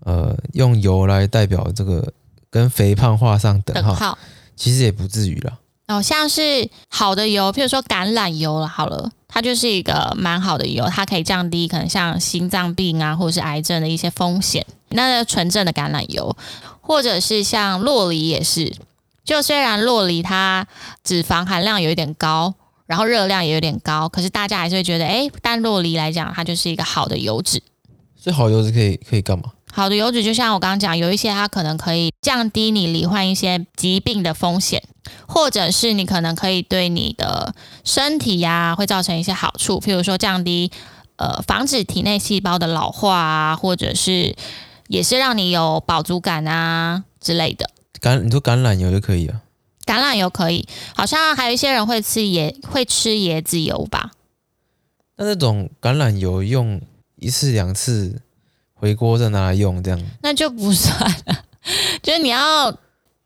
[0.01, 2.12] 呃用油来代表这个
[2.51, 4.18] 跟肥胖画上等号，等号。
[4.57, 5.57] 其实也不至于啦。
[5.90, 14.64] 哦，像是好的油，譬如说橄榄油了，好了，它就是一个蛮好的油，它可以降低可能像心脏病啊或者是癌症的一些风险。
[14.90, 16.37] 那纯正的橄榄油，
[16.81, 18.72] 或者是像洛梨也是。
[19.24, 20.66] 就虽然洛梨它
[21.05, 22.55] 脂肪含量有一点高，
[22.87, 27.62] 然后热量也有点高，可是大家还是会觉得，哎，但洛梨来讲，它就是一个好的油脂。
[28.16, 29.44] 所以好油脂可以可以干嘛？
[29.72, 34.83] 好的油脂就像我刚刚讲，有一些它可能可以降低你罹患一些疾病的风险，
[35.26, 37.54] 或者是你可能可以对你的
[37.85, 40.70] 身体呀、啊、会造成一些好处，譬如说降低
[41.16, 44.35] 呃防止体内细胞的老化啊，或者是
[44.88, 47.70] 也是让你有饱足感啊之类的。
[48.00, 49.40] 橄你说橄榄油就可以啊？
[49.87, 54.11] 橄榄油可以，好像还有一些人会吃椰会吃椰子油吧？
[55.16, 56.80] 那那种橄榄油用
[57.16, 58.22] 一次两次
[58.81, 61.45] 回锅再拿来用这样，那就不算了。
[62.03, 62.75] 就是你要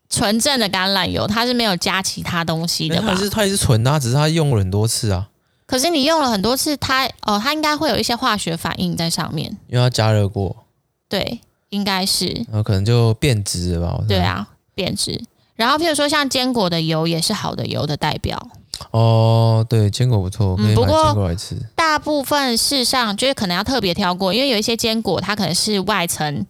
[0.09, 3.07] 纯正的橄榄油，它是没有加其他东西的吧？
[3.07, 5.29] 它是它也是纯的啊，只是它用了很多次啊。
[5.65, 10.65] 可是你用了很多次，它哦，它应该会有一些化学反应在上面，因为它加热过。
[11.07, 11.39] 对，
[11.69, 12.27] 应该是。
[12.49, 14.03] 然后可能就变质了吧？
[14.07, 15.23] 对啊，变质。
[15.55, 18.49] 然后譬如说像坚果的油也是好的油的代表。
[18.91, 21.55] 哦，对，坚果不错，可以买坚果来吃。
[21.55, 26.45] 嗯，不过大部分事上就是可能要特别挑过，因为有一些坚果它可能是外层。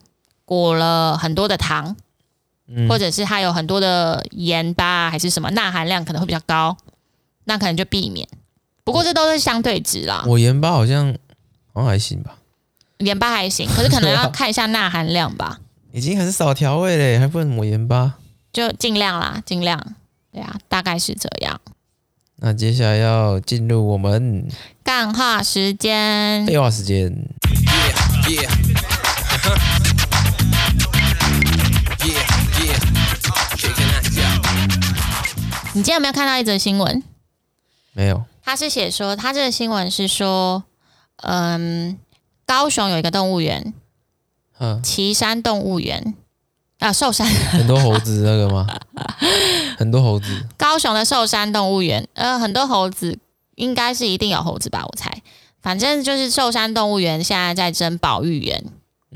[0.48, 1.95] 裹了很多的糖，
[2.67, 6.78] 嗯、或者是它有很多的盐巴，还是什么钠含量可能会比较高，
[7.45, 8.28] 那可能就避免。
[8.84, 10.24] 不过这都是相对值啦。
[10.28, 11.12] 我盐巴好像
[11.74, 12.36] 好像还行吧，
[13.00, 15.60] 盐巴还行，可是可能要看一下钠含量吧。
[15.91, 18.13] 已经很少调味嘞，还不能抹盐巴，
[18.54, 19.95] 就尽量啦，尽量。
[20.32, 21.60] 对啊，大概是这样。
[22.38, 24.48] 那接下来要进入我们
[24.84, 27.10] 干话时间，废话时间。
[28.28, 28.50] Yeah, yeah.
[35.74, 37.04] 你今天有没有看到一则新闻？
[37.93, 38.24] 没有。
[38.43, 40.63] 他是写说，他这个新闻是说，
[41.17, 41.98] 嗯，
[42.45, 43.74] 高雄有一个动物园，
[44.60, 46.15] 嗯，旗山动物园
[46.86, 48.67] 啊，寿山 很多猴子那个吗？
[49.76, 50.28] 很多猴子。
[50.56, 53.17] 高雄的寿山动物园，呃，很多猴子，
[53.56, 54.84] 应该是一定有猴子吧？
[54.86, 55.12] 我猜，
[55.63, 58.63] 反正就是寿山动物园现在在争保育员。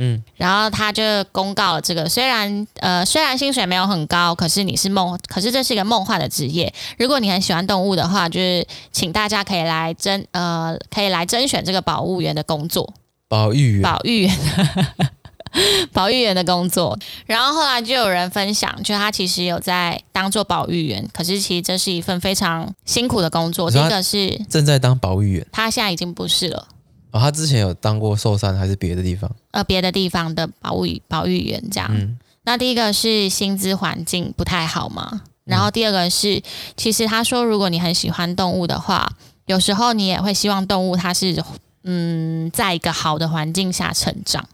[0.02, 6.74] 嗯，然后他就公告了这个，虽然呃虽然薪水没有很高，可是你是梦，可是这是一个梦幻的职业。
[6.98, 12.92] 如果你很喜欢动物的话，就是请大家可以来征呃可以来甄选这个保育员的工作。
[13.28, 14.38] 保育员，保育员，
[15.94, 16.98] 保育员的工作。
[17.26, 23.70] 然后后来就有人分享，就他其实有在当做保育员，可是其实这是一份非常辛苦的工作。
[23.70, 26.68] 第一个是正在当保育员，他现在已经不是了。
[27.12, 29.30] 哦，他之前有当过寿山还是别的地方？
[29.52, 31.90] 呃，别的地方的保育保育员这样。
[31.92, 36.44] 嗯，那第一个是薪资环境不太好嘛，然后第二个是，嗯，
[36.78, 39.12] 其实他说，如果你很喜欢动物的话，
[39.48, 41.44] 有时候你也会希望动物它是
[41.84, 44.48] 嗯，在一个好的环境下成长。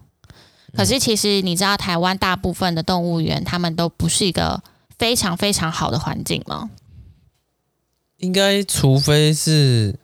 [0.75, 4.61] 可是其实你知道，台湾大部分的动物园，他们都不是一个
[4.97, 6.69] 非常非常好的环境吗？
[8.17, 9.95] 应该，除非是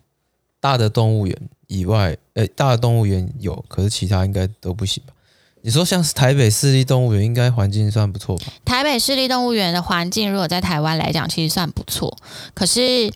[0.60, 1.50] 大的动物园。
[1.68, 5.14] 以外，诶，大的动物园有，可是其他应该都不行吧？
[5.62, 8.48] 你说像是台北市立动物园，应该环境算不错吧？
[8.66, 12.18] 台北市立动物园的环境，如果在台湾来讲，其实算不错。
[12.54, 13.10] 可是，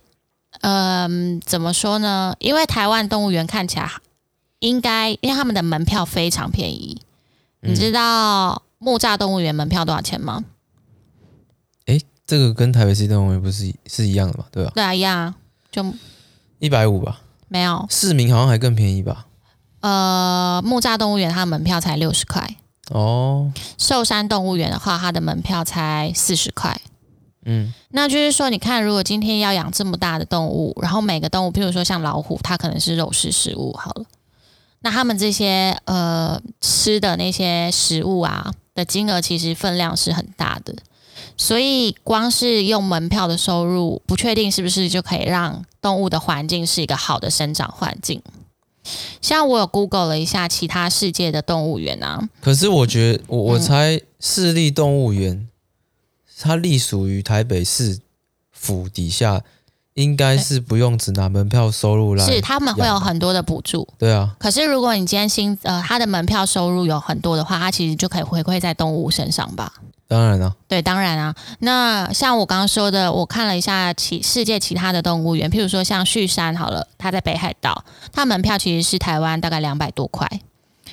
[0.61, 2.33] 嗯、呃，怎么说呢？
[2.39, 3.91] 因为台湾动物园看起来
[4.59, 7.01] 应该，因为他们的门票非常便宜。
[7.65, 10.43] 嗯、你知道木栅动物园门票多少钱吗？
[11.87, 14.45] 诶，这个跟台北市动物园不是是一样的吧？
[14.51, 14.71] 对吧？
[14.75, 15.35] 对啊，一样啊，
[15.71, 15.85] 就
[16.59, 17.21] 一百五吧。
[17.47, 19.27] 没有，市民好像还更便宜吧？
[19.81, 22.57] 呃，木栅动物园它的门票才六十块
[22.89, 23.51] 哦。
[23.77, 26.81] 寿山动物园的话，它的门票才四十块。
[27.45, 34.05] 嗯，那就是说，你看，如果今天要养这么大的动物，然后每个动物，譬如说像老虎，它可能是肉食食物，好了，
[34.85, 40.75] 那他们这些呃吃的那些食物啊的金额，其实分量是很大的。
[41.35, 48.21] 所以，光是用门票的收入，不确定是不是就可以让动物的环境是一个好的生长环境。
[49.19, 55.49] 像我有 Google 了一下其他世界的动物园啊，可是我觉得，我我猜市立动物园，嗯、
[56.39, 57.97] 它隶属于台北市
[58.51, 59.41] 府底下，
[59.95, 63.87] 应该是不用只拿门票收入来，是他们会有很多的补助。
[63.97, 69.71] 对啊，可是如果你今天新呃，他的门票收入有很多的话，他其实就可以回馈在动物身上吧。
[70.07, 71.33] 当然了，对，当然啊。
[71.59, 80.29] 那像我刚刚说的，我看了一下其世界其他的动物园，譬如说像旭山好了，它在北海道，它门票其实是台湾大概两百多块。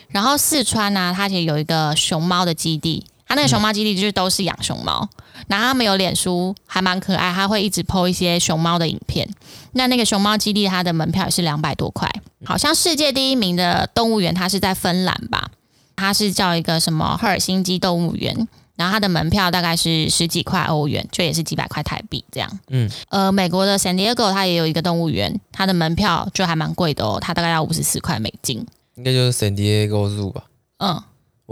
[0.09, 9.27] 然后四川呢、啊，它其实有一个熊猫的基地，它那个熊猫基地就是都是养熊猫，嗯、然后他们有脸书，还蛮可爱，他会一直 po 一些熊猫的影片。
[9.73, 12.07] 那那个熊猫基地它的门票也是两百多块。
[12.45, 15.51] 好像世界第一名的动物园，它是在芬兰吧？
[15.97, 18.47] 它是叫一个什么赫尔辛基动物园。
[18.77, 22.59] 然后它的门票大概是十几块欧元，就也是几百块台币这样。
[22.69, 28.67] 嗯，呃，美国的 San Diego 它也有一个动物园，它的门票就还蛮贵的哦，它大概要五十四块美金。
[28.97, 30.45] 应该就是 San Diego Zoo 吧？
[30.79, 31.03] 嗯，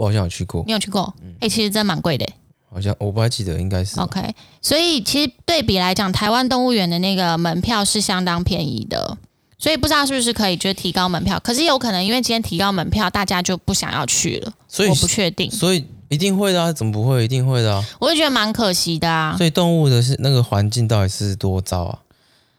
[0.01, 0.63] 我好像有去过。
[0.65, 1.13] 你有去过？
[1.21, 2.27] 嗯，哎、欸，其实真蛮贵的。
[2.73, 3.99] 好像我不太记得，应该是。
[3.99, 9.15] OK，所以其实对比来讲，台湾动物园的那个门票是相当便宜的。
[9.59, 17.23] 所以不知道是不是可以就提高门票，可是有可能因为今天提高门票，大家就不想要去了，所以我不确定，所以一定会的啊，怎么不会？
[17.23, 19.35] 一定会的啊，我就觉得蛮可惜的啊。
[19.37, 21.99] 所以动物的是那个环境到底是多糟啊？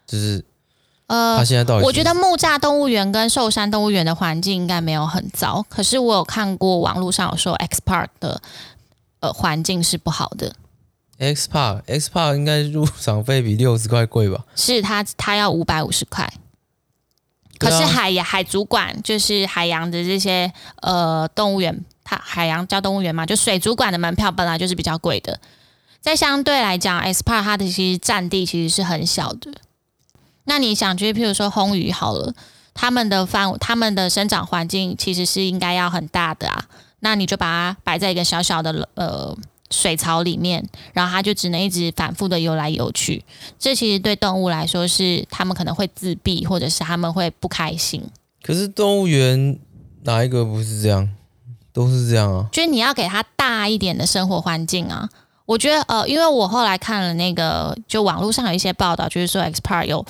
[0.07, 0.45] 就是。
[1.09, 8.41] 呃，他现在到底，我觉得木栅动物园跟寿山动物园的环境应该没有很糟，可是我有看过网络上有说 X Park 的
[9.21, 10.55] 呃环境是不好的。
[11.19, 14.45] X Park X Park 应该入场费比六十块贵吧？
[14.57, 16.33] 是它它要五百五十块，
[17.59, 25.39] 可是海洋海族馆就是海洋的这些呃动物园，它海洋叫动物园嘛，就水族馆的门票本来就是比较贵的。
[26.01, 29.53] 在相对来讲，X Park 它的其实占地其实是很小的。
[30.45, 32.35] 那你想，就是譬如说红鱼好了，
[32.75, 36.65] 它们的范，它们的生长环境其实是应该要很大的啊。
[37.01, 39.37] 那你就把它摆在一个小小的呃
[39.71, 43.25] 水槽里面，然后它就只能一直反复的游来游去。
[43.59, 48.03] 这其实对动物来说是，它们可能会自闭，或者是它们会不开心。
[48.43, 49.59] 可是动物园
[50.05, 51.09] 哪一个不是这样？
[51.73, 52.49] 都是这样啊。
[52.53, 55.09] 就是你要给它大一点的生活环境啊。
[55.45, 60.05] 我觉得呃，因为我后来看了那个，就网络上有一些报道，就是说 X Park 有，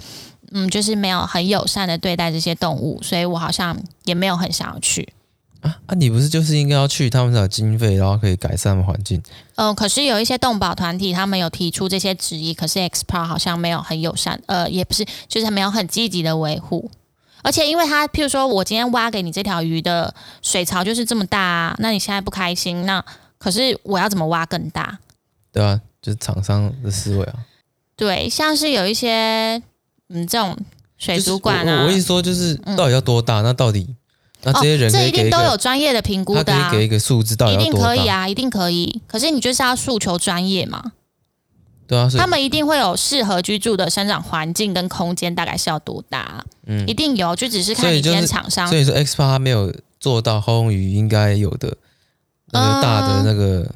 [0.52, 5.12] 嗯，就是没有很友善的对待这些动物，所以我好像也没有很想要去。
[5.62, 5.94] 啊啊！
[5.94, 9.22] 你不是就是应该要去，他们才有经费，然后可以改善环境。
[9.54, 16.90] 嗯、呃，可是有一些动保团体，他们有提出这些质疑，可是 X Park 好像没有很友善，呃，也不是，就是没有很积极的维护。
[17.44, 23.04] 而且因为他，譬如说我今天挖给你这条鱼的水槽就是这么大啊，那你现在不开心，那
[23.38, 24.98] 可是我要怎么挖更大？
[25.52, 27.34] 对啊，就是厂商的思维啊。
[27.94, 29.62] 对，像是有一些
[30.08, 30.56] 嗯，这种
[30.96, 33.42] 水族馆啊，我我意思说，就是到底要多大？
[33.42, 33.94] 嗯、那到底
[34.42, 37.54] 那这些人这一定都有专业的评估的、啊，可以给一个数字，到底？
[37.54, 39.02] 一定可以啊，一定可以。
[39.06, 40.92] 可是你就是要诉求专业嘛。
[41.86, 46.44] 对啊，他们一定会有适合居住的生长环境跟空间，大概是要多大？
[46.66, 48.66] 嗯，一定有，就只是看你今天厂商。
[48.66, 51.76] 所以说，X Park 他没有做到魟鱼应该有的
[52.52, 53.60] 那个大的那个。
[53.60, 53.74] 嗯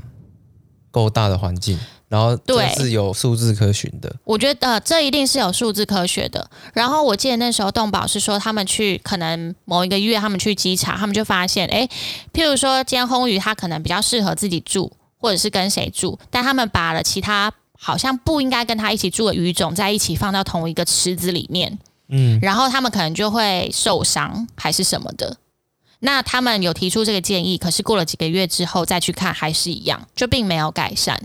[0.96, 1.78] 够大的环境，
[2.08, 4.10] 然后这是有数字可循的。
[4.24, 6.48] 我觉得这一定是有数字科学的。
[6.72, 11.86] 然后我记得那时候动保是说，他们去可能某一个月，他们去稽查，他们就发现，哎，
[12.32, 21.78] 譬如说，今天魟鱼它可能比较适合自己住，或者是跟谁住，但他们把了其他好像不应该跟他一起住的鱼种在一起放到同一个池子里面，
[22.08, 25.36] 嗯，然后他们可能就会受伤还是什么的。
[26.00, 31.20] 那他们有提出这个建议，可是过了几个月之后再去看，还是一样，就并没有改善。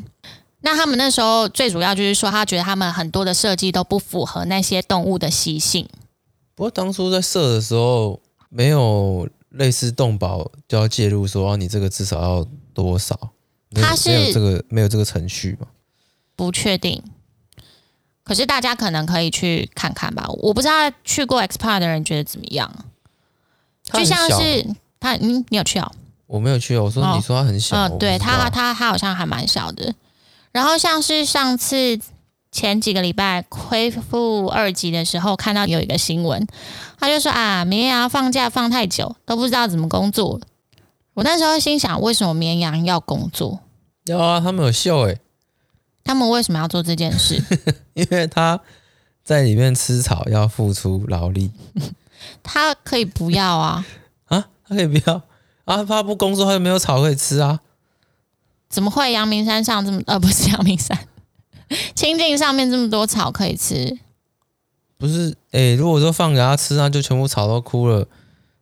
[0.61, 5.87] 那他们那时候最主要就是说，他觉得他们很多的设计都不符合那些动物的习性。
[6.55, 13.17] 不过当初在设的时候，没有类似动保就要介入说，你这个至少要多少？
[13.73, 15.67] 他是没有这个没有这个程序吗？
[16.35, 17.01] 不确定。
[18.23, 20.27] 可是大家可能可以去看看吧。
[20.37, 22.71] 我不知道去过 X Park 的人觉得怎么样。
[23.83, 24.65] 就像是
[24.99, 25.91] 他，嗯，你有去哦？
[26.27, 26.83] 我没有去哦。
[26.85, 29.93] 我说，你说他很小，嗯，对他，他他好像还蛮小的。
[30.51, 31.99] 然后像是上次
[32.51, 36.45] 前几个礼拜恢复二级的时候，看到有一个新闻，
[36.99, 40.39] 他就说啊，绵羊放假放太久，都不知道怎么工作。
[41.13, 43.59] 我那时候心想，为什么绵羊要工作？
[44.05, 45.19] 有啊，他们有秀诶。
[46.03, 47.43] 他们为什么要做这件事？
[47.93, 48.59] 因为他
[49.23, 51.51] 在里面吃草要付出劳力。
[52.43, 53.85] 他可以不要啊？
[54.27, 55.21] 啊，他可以不要
[55.65, 55.83] 啊？
[55.83, 57.59] 他不工作，他就没有草可以吃啊？
[58.69, 59.11] 怎么会？
[59.11, 60.01] 阳明山上这么……
[60.07, 60.97] 呃，不是阳明山，
[61.95, 63.97] 清境上面这么多草可以吃？
[64.97, 68.07] 不是，哎、欸，如果说放给他吃，那就全部草都枯了，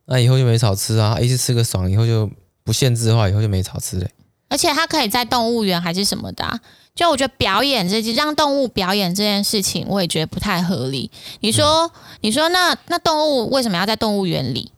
[0.06, 1.18] 那以后就没草吃啊！
[1.20, 2.30] 一次吃个爽，以后就
[2.64, 4.10] 不限制的话，以后就没草吃嘞。
[4.48, 6.58] 而且他可以在动物园还是什么的、啊？
[7.00, 11.10] 就我觉得表演这让动物表演这件事情，我也觉得不太合理。
[11.40, 14.70] 你说，嗯、你说那那动物为什么要在动物园里？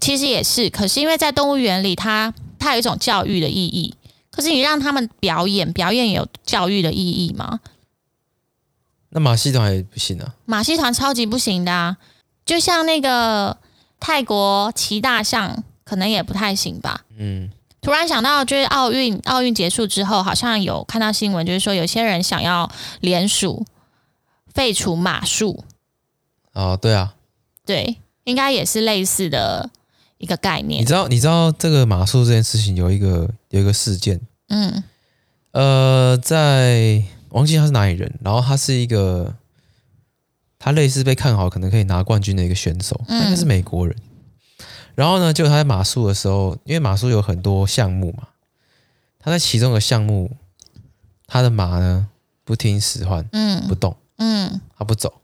[0.00, 3.94] 其实也是，可是因为在动物园里它，它它有一种教育的意义。
[4.30, 7.60] 可是你让他们表演，表演有教育的意义吗？
[9.10, 10.34] 那马戏团也不行啊！
[10.46, 11.98] 马戏团超级不行的啊！
[12.46, 13.58] 就像那个
[14.00, 17.02] 泰国骑大象，可能也不太行吧？
[17.18, 17.50] 嗯。
[17.80, 22.70] 突然想到，就是奥运，奥运结束之后，好像有看到新闻，就是说有些人想要
[23.00, 23.64] 联署
[24.52, 25.64] 废除马术。
[26.54, 27.14] 哦，对啊，
[27.64, 29.70] 对，应该也是类似的
[30.18, 30.82] 一个概念。
[30.82, 34.82] 你知道，你知道这个马术这件事情有一个有一个事件，嗯，
[35.52, 39.36] 呃，在忘记他是哪里人，然后他是一个
[40.58, 43.96] 他类似被看好可能可以拿冠军的一个选手，他应该是美国人。
[44.98, 48.26] 然后呢，就他在马术的时候，因为马术有很多项目嘛，
[49.20, 50.36] 他在其中的项目，
[51.28, 52.08] 他的马呢
[52.42, 55.20] 不听使唤，嗯，不动，嗯，他不走，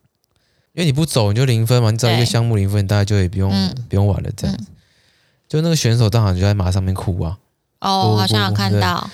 [0.74, 4.30] 因为你不走你就零分嘛，你只要一个项目零分，大家就也不用、嗯、不用玩了。
[4.36, 4.74] 这样子，嗯、
[5.48, 7.36] 就那个选手当场就在马上面哭啊。
[7.80, 9.10] 哦，好像有看到。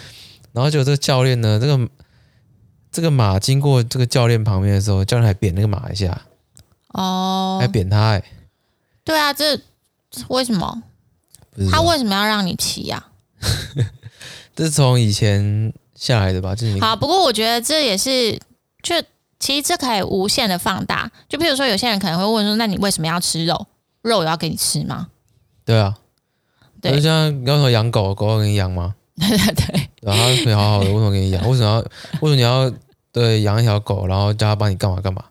[0.52, 1.88] 然后就这个教练呢，这个
[2.92, 6.20] 这个马经过这个教练旁边的时候，教练还扁那个马一下。
[6.88, 8.24] 哦，还扁他哎、欸。
[9.02, 9.58] 对啊，这
[10.28, 10.82] 为什么？
[11.70, 13.06] 他为什么要让你骑呀、
[13.40, 13.46] 啊？
[14.54, 16.54] 这是从以前下来的吧？
[16.54, 18.38] 就是好，不过我觉得这也是，
[18.82, 18.94] 就
[19.38, 21.10] 其实这可以无限的放大。
[21.28, 23.66] 就比如说，有些人可能会问说：“那你为什么要吃肉？
[24.02, 25.08] 肉有要给你吃吗？”
[25.64, 25.96] 对啊，
[26.80, 28.94] 对，就像你刚才养狗，狗要给你养吗？
[29.16, 29.88] 对 对对。
[30.02, 31.48] 然后他可以好好的，为什么给你养？
[31.48, 31.78] 为什么要？
[32.20, 32.72] 为什么你要
[33.12, 35.24] 对养一条狗，然后叫它帮你干嘛干嘛？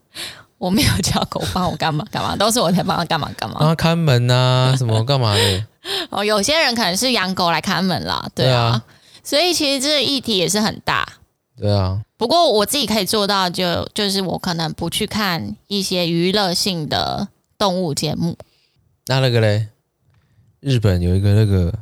[0.60, 3.56] 我没有叫狗帮我干嘛干嘛，都是我在帮他干嘛干嘛。
[3.60, 5.66] 帮他看门呐、啊，什么干嘛的？
[6.12, 8.52] 哦，有些人可能是养狗来看门啦，对啊。
[8.52, 8.84] 对啊，
[9.24, 11.08] 所以其实这个议题也是很大。
[11.58, 12.02] 对啊。
[12.18, 18.38] 不过我自己可以做到就，就就是我可能不去看一些娱乐性的动物节目。
[19.08, 19.70] 那那个嘞，
[20.60, 21.74] 日本有一个那个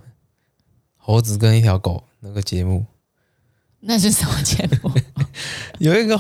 [0.98, 2.86] 猴子跟一条狗那个节目。
[3.82, 4.92] 那是什么节目？
[5.80, 6.20] 有一个。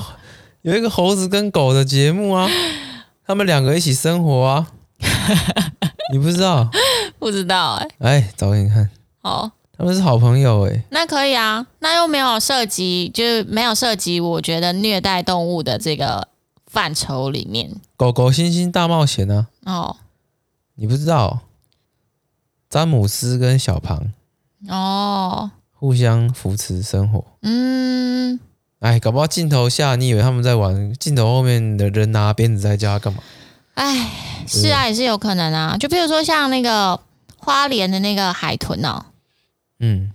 [0.68, 2.45] 有一个猴子跟狗的节目啊，
[3.26, 4.68] 他们两个一起生活啊，
[6.11, 6.70] 你不知道？
[7.18, 8.89] 不知道哎、欸，哎，找给你看。
[9.22, 16.28] 哦，他们是好朋友哎、欸，那可以啊，那又没有涉及，就是没有涉及，我觉得虐待动物的这个
[16.65, 17.74] 范畴里面。
[17.95, 19.74] 狗狗猩猩大冒险呢、啊？
[19.74, 19.95] 哦，
[20.76, 21.39] 你不知道？
[22.70, 24.11] 詹姆斯跟小庞
[24.68, 27.24] 哦，互相扶持生活。
[27.43, 28.38] 嗯。
[28.80, 33.24] 哎，搞不好镜头下你以为他们在玩，镜头后面的人拿鞭子在叫他干嘛？
[33.74, 34.12] 哎，
[34.48, 35.76] 是啊，也是有可能啊。
[35.80, 37.00] 就比如说像那个
[37.38, 39.06] 花莲的那个海豚哦，
[39.80, 40.12] 嗯，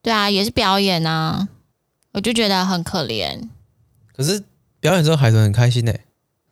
[0.00, 1.48] 对啊，也是表演啊，
[2.12, 3.46] 我就觉得很可怜。
[4.14, 4.42] 可是
[4.80, 6.00] 表演之后海豚很开心哎，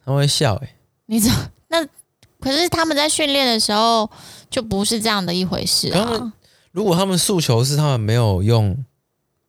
[0.05, 0.75] 他会笑哎。
[1.07, 1.51] 你怎么？
[1.69, 1.83] 那
[2.39, 4.11] 可是他们在训练的时候
[4.51, 6.35] 就不是这样的一回事啊。
[6.71, 8.85] 如果他们诉求是他们没有用。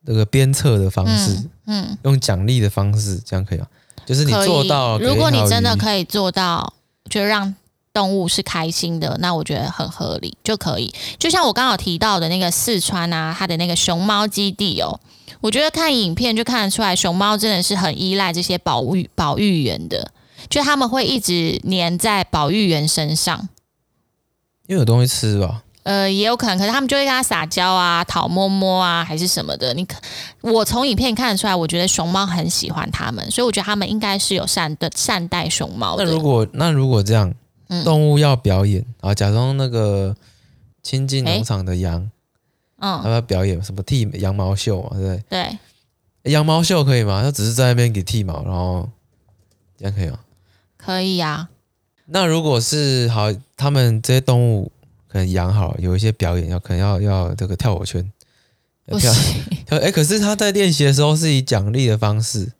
[0.06, 1.32] 这个鞭策的方式，
[1.66, 3.66] 嗯，嗯用奖励的方式，这样可以吗？
[4.06, 6.74] 就是你做到，如果你真的可以做到，
[7.10, 7.52] 就让
[7.92, 10.94] 动物是开心的，那我觉得很合理，就可以。
[11.18, 15.00] 就像我刚好提到的那个四川啊，它的那个熊猫基地哦，
[15.40, 20.12] 我觉得看影片就看得出来，熊猫真的是很依赖这些保育保育员的，
[20.48, 23.48] 就他们会一直黏在保育员身上，
[24.68, 25.64] 因为有东西吃吧。
[25.86, 29.72] 呃，也有可能，可是他们就会跟他撒娇啊、讨摸摸啊，还是什么的。
[29.72, 29.96] 你可，
[30.40, 36.04] 我从影片看得出来，我觉得熊猫很喜欢他们，所以我觉得他们应该是有善的善待熊猫的。
[36.04, 37.32] 那如果那如果这样，
[37.84, 40.12] 动物要表演，啊、嗯，假装那个
[40.82, 42.10] 亲近农场的羊，
[42.80, 45.22] 嗯，他要表演什么剃羊毛秀嘛，对不对？
[46.24, 47.22] 对，羊毛秀可以吗？
[47.22, 48.88] 他只是在那边给剃毛，然后
[49.78, 50.18] 这样可以吗？
[50.76, 51.48] 可以呀、啊。
[52.06, 54.72] 那如果是好，他们这些动物。
[55.16, 58.12] 可能养好有一些表演要，可能要要这个跳火圈，
[58.86, 62.52] 跳跳哎、欸，可是他在练习的时候是以奖励的方式，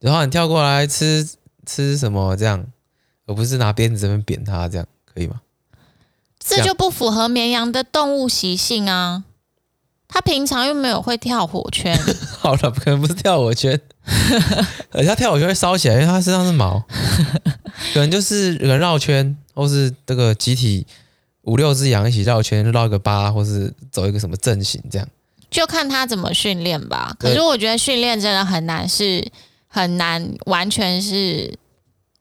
[0.00, 1.28] 然后你跳过来吃
[1.66, 2.66] 吃什么这样，
[3.26, 5.42] 而不是拿鞭子这边扁他，这样可以吗？
[6.38, 9.24] 这就不符合绵羊的动物习性啊！
[10.08, 11.94] 他平常又没有会跳火圈。
[12.40, 13.78] 好了，可能不是跳火圈，
[14.92, 16.82] 而且他跳火圈会烧起来，因为他身上是毛，
[17.92, 20.86] 可能就是人绕圈，或是这个集体。
[21.46, 25.08] 五六只羊一起绕圈，绕个八，或是走一个什么阵型，这样
[25.48, 27.14] 就看他怎么训练吧。
[27.18, 29.24] 可是我觉得训练真的很难，是
[29.68, 31.56] 很难，完全是。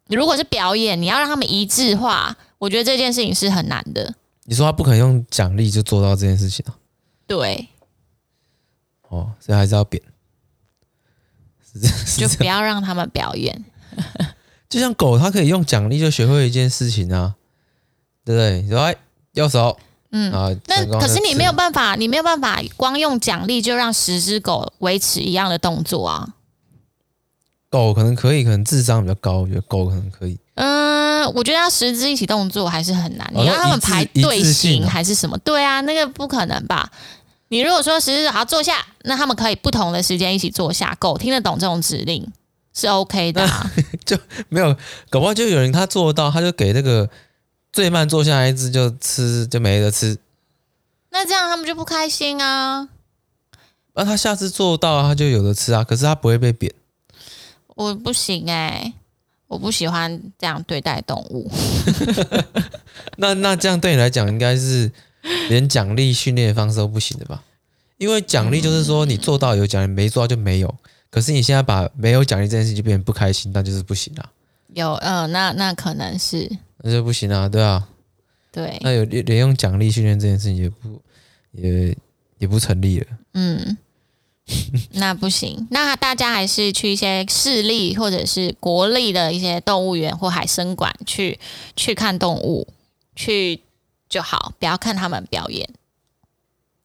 [0.10, 4.14] 如果是表演，你要让他们一致化，我觉得这件事情是很难的。
[4.44, 6.78] 你说他不可能用奖励就做到这件事情啊？
[7.26, 7.68] 对。
[9.10, 10.00] 哦，所以还是要扁，
[12.16, 13.66] 就不要让他们表演。
[14.70, 17.34] 就像狗，它可以用奖励就学会一件事情啊，
[18.24, 18.62] 对不对？
[18.62, 18.96] 你说哎。
[19.36, 19.78] 右手，
[20.12, 26.28] 嗯啊，那可是你没有办法，你没有办法光用奖励就让十只狗维持一样的动作啊。
[27.70, 30.38] 狗可能可以，可能智商比较高，我觉得狗可能可以。
[30.56, 35.38] 嗯，我觉得要十只一起动作还是很难，你让他们排队形还是什么？
[35.40, 36.90] 对啊，那个不可能吧？
[37.50, 42.26] 你如果说十只好坐下，那他们可以不同的时间一起坐下，狗听得懂这种指令
[42.74, 43.70] 是 OK 的啊，
[44.06, 44.18] 就
[44.48, 44.74] 没有
[45.10, 47.10] 搞不好就有人他做到，他就给那个。
[47.76, 50.18] 最慢坐下来一只就吃就没得吃，
[51.10, 52.88] 那这样他们就不开心啊。
[53.94, 56.74] 那、啊、他下次做到他就有的吃啊，可是他不会被贬。
[57.76, 58.94] 我不行哎、欸，
[59.48, 61.52] 我不喜欢这样对待动物。
[63.20, 64.90] 那那这样对你来讲，应该是
[65.50, 67.44] 连奖励训练的方式都不行的吧？
[67.98, 70.74] 因为奖励就是说你做到有奖励，没做到就没有。
[71.10, 74.32] 可是你现在把没有奖励这件事就变成不开心，那就是不行啊。
[74.74, 76.50] 有，嗯、呃，那那可能是，
[76.88, 77.88] 那就不行啊，对啊，
[78.52, 81.02] 对，那有连用奖励训练这件事情也不
[81.52, 81.98] 也
[82.38, 83.76] 也不成立了，嗯，
[84.94, 91.40] 那不行，那大家还是去一些市立或者是国立的一些动物园或海参馆去
[91.76, 92.68] 去看动物
[93.16, 93.62] 去
[94.08, 95.68] 就好，不要看他们表演。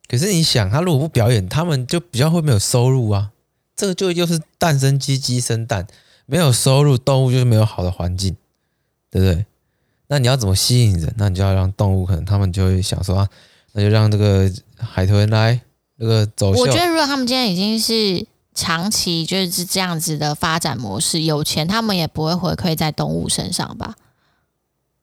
[0.09, 3.32] 可是你想，他如果不表演，他们就比较会没有收入啊。
[3.76, 5.86] 这个就又是蛋生鸡，鸡生蛋，
[6.24, 8.34] 没有收入，动物就是没有好的环境，
[9.11, 9.44] 对不对？
[10.11, 11.14] 那你要怎么吸引人？
[11.16, 13.28] 那你就要让动物，可能他们就会想说啊，
[13.74, 15.61] 那就让这个海豚来
[15.96, 16.61] 这个走秀。
[16.61, 23.94] 我觉得如果他们今天已经是长期就是这样子的发展模式，有钱他们也不会回馈在动物身上吧？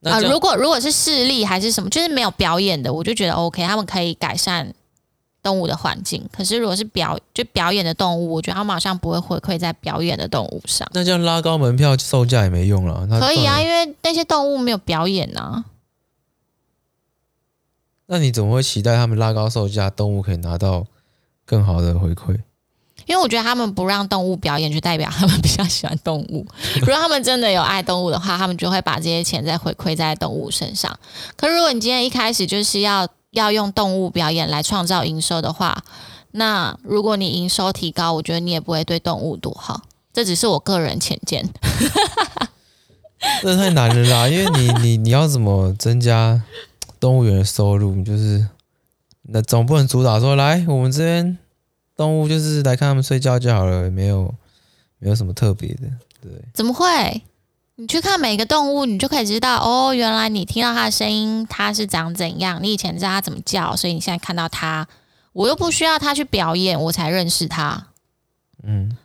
[0.03, 4.73] 啊、呃，如果如果是视力还是什么，就是没有表演的，我就觉得 OK，他们可以改善。
[5.47, 10.85] 动物的环境，可是如果是表就表演的动物，我觉得他们好像不会回馈在表演的动物上。
[10.91, 13.07] 那这样拉高门票售价也没用了。
[13.17, 15.63] 可以啊，因为那些动物没有表演啊。
[18.07, 20.85] 那你怎么会期待他们拉高售价，动物可以拿到
[21.45, 22.37] 更好的回馈？
[23.05, 26.45] 因为我觉得他们不让动物表演，就代表他们比较喜欢动物。
[26.81, 30.99] 如果他们真的有爱动物的话，他们就会把这些钱再回馈在动物身上。
[31.37, 33.07] 可是如果你今天一开始就是要。
[33.37, 35.83] 要用动物表演来创造营收的话，
[36.31, 39.83] 那如果你营收提高，我觉得你也不会对动物多好。
[40.11, 41.47] 这只是我个人浅见。
[43.41, 46.41] 这太难了啦，因为你 你你要怎么增加
[46.99, 48.03] 动物园的收入？
[48.03, 48.47] 就是
[49.23, 51.37] 那总不能主打说，来我们这边
[51.95, 54.33] 动物就是来看他们睡觉就好了，没有
[54.99, 55.83] 没有什么特别的，
[56.21, 56.31] 对？
[56.53, 57.21] 怎么会？
[57.79, 62.59] 你去看每个动物，你就可以知道哦，原来你听到它的声音，它是长怎样？
[62.61, 64.87] 你以前知道它怎么叫，所以你现在看到它，
[65.31, 67.89] 我又不需要它去表演，我才认识它。
[68.63, 68.97] 嗯，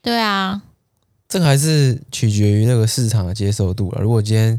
[0.00, 0.62] 对啊，
[1.28, 4.00] 这个还是取决于那个市场的接受度了。
[4.00, 4.58] 如果今天，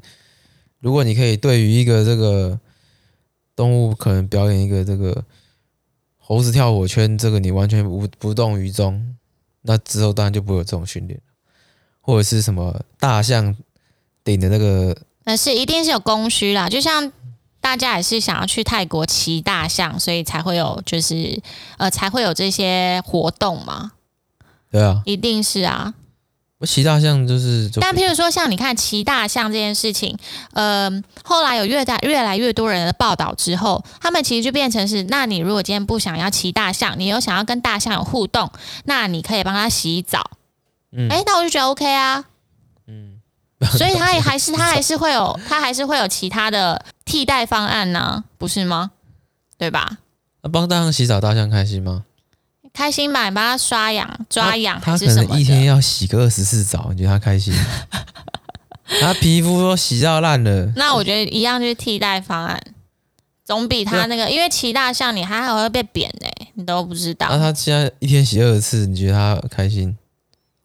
[0.80, 2.60] 如果你可以对于一个这个
[3.56, 5.26] 动物可能表演一个这个
[6.20, 9.16] 猴子跳火圈，这个你完全无不动于衷，
[9.64, 11.20] 那之后当然就不会有这种训练。
[12.08, 13.54] 或者是什么大象
[14.24, 14.96] 顶的那个，
[15.26, 16.70] 那是一定是有供需啦。
[16.70, 17.12] 就像
[17.60, 21.42] 大家也是想要去泰国骑大象，所以才会有就是
[21.78, 23.92] 呃才会有这些活动嘛。
[24.72, 25.94] 对啊，一定是啊。
[26.60, 30.18] 我骑大象就是，但譬如说像你看骑大象这件事情，
[30.54, 30.90] 呃，
[31.26, 38.50] 后来有越大越来越多人的报道之后，他们其实就变成是，那你如果今天不想要骑大象，你又想要跟大象有互动，
[38.86, 40.37] 那你可以帮他洗澡。
[40.98, 42.26] 嗯，哎，那我就觉得 OK 啊，
[42.88, 43.20] 嗯，
[43.78, 48.92] 所以他也还是他还是会有他还是会有其他的替代方案呢、啊，不是吗？
[49.58, 49.98] 对吧？
[50.42, 52.04] 那帮大象洗澡，大象开心吗？
[52.74, 57.54] 开心吧，你帮他刷痒、抓痒，他可能一天要洗个二十次澡，你觉得他开心？
[59.02, 62.62] 他皮肤都洗到烂了，那我觉得一样就是替代方案，
[63.44, 67.28] 总比他那个，因为骑大象你还还会被扁呢、欸，你都不知道。
[67.30, 69.98] 那他现在一天洗二十次，你觉得他开心？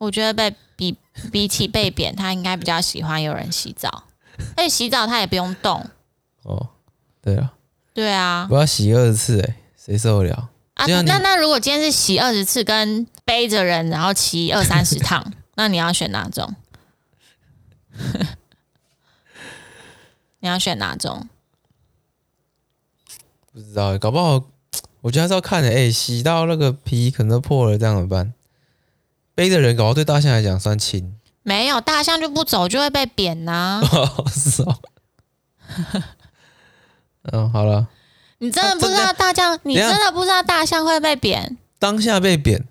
[0.02, 0.96] 我觉得被比
[1.30, 4.02] 比起被扁，他应该比较喜欢有人洗澡，
[4.56, 5.86] 而且洗澡他也不用动。
[6.42, 6.70] 哦，
[7.22, 7.52] 对啊，
[7.94, 10.50] 对啊，我要洗二十次，哎，谁受得了？
[10.74, 15.24] 啊，那那如果今天是洗二十次，跟背着人然后骑二三十趟，
[15.54, 16.52] 那你要选哪种？
[20.40, 21.28] 你要选哪种？
[23.52, 24.42] 不知道，搞不好
[25.02, 25.68] 我觉得还是要看的。
[25.68, 28.34] 哎，洗到那个皮可能都破了，这样怎么办？
[29.34, 31.16] 背的人，搞到对大象来讲算轻。
[31.42, 34.24] 没有大象就不走，就会被扁呐、啊。
[34.30, 34.78] 是哦。
[37.32, 37.88] 嗯， 好了。
[38.38, 39.58] 你真的不知道大象？
[39.62, 41.56] 你真的不知道大象会被扁？
[41.78, 42.64] 当下被扁，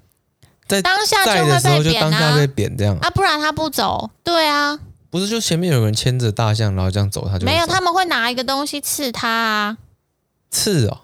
[0.67, 2.09] 在当下就会被扁啊！
[2.09, 4.09] 当下被扁这样啊，不然他不走。
[4.23, 4.79] 对啊。
[5.09, 7.65] 不是，就前面有人牵着大象，然后这样走，他就没有。
[7.65, 9.77] 他们会拿一个东西刺它啊。
[10.49, 11.01] 刺哦。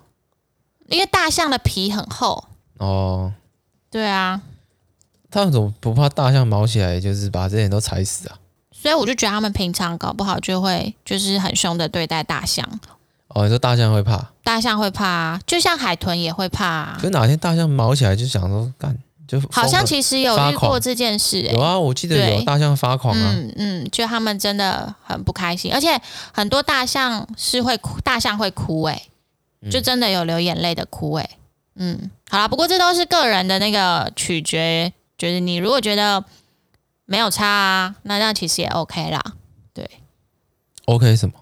[0.88, 2.46] 因为大象的皮很厚。
[2.78, 3.34] 哦。
[3.90, 4.42] 对啊。
[5.38, 8.36] 他们怎么不怕大象毛起来，就是把这些人都踩死啊？
[8.72, 12.68] 所以我就觉得他们平常搞不好就会就是很凶的对待大象。
[13.28, 14.32] 哦，你说大象会怕？
[14.44, 16.98] 大象会怕啊，就像海豚也会怕啊。
[17.00, 21.54] 可哪天大象毛起来，就想说干就好像其实有遇过这件事欸。
[21.54, 23.32] 有啊，我记得有大象发狂啊。
[23.36, 26.02] 嗯嗯，就他们真的很不开心，而且
[26.34, 29.04] 很多大象是会哭，大象会哭欸，
[29.70, 31.30] 就真的有流眼泪的哭欸。
[31.76, 34.92] 嗯，好啦，不过这都是个人的那个取决。
[35.18, 36.24] 就是你如果觉得
[37.06, 39.22] 没有差啊，那这样其实也 OK 啦。
[39.74, 39.90] 对
[40.86, 41.34] ，OK 什么？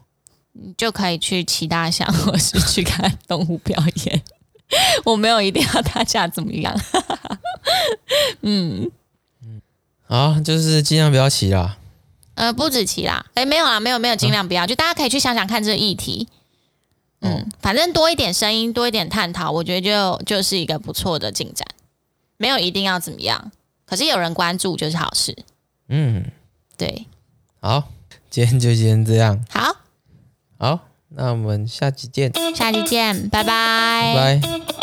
[0.54, 4.24] 你就可以去骑大象，或是去看动物表演。
[5.06, 6.74] 我没有一定要大家怎么样。
[8.42, 8.90] 嗯
[9.44, 9.62] 嗯，
[10.08, 11.78] 好，就是尽量不要骑啦。
[12.36, 16.28] 呃，不止骑啦，哎，没有啦，没有没有，尽量不要，就大家可以去想想看这个议题。
[17.22, 21.68] 嗯，反正多一点声音，多一点探讨，我觉得就就是一个不错的进展。
[22.38, 23.52] 没有一定要怎么样，
[23.86, 25.38] 可是有人关注就是好事。
[25.88, 26.32] 嗯。
[26.78, 27.08] 对。
[27.62, 27.84] 好
[28.30, 29.44] 今天就先这样。
[29.50, 29.76] 好。
[30.58, 30.80] 好
[31.10, 32.32] 那我们下期见。
[32.56, 34.14] 下期见拜拜。
[34.16, 34.76] 拜拜。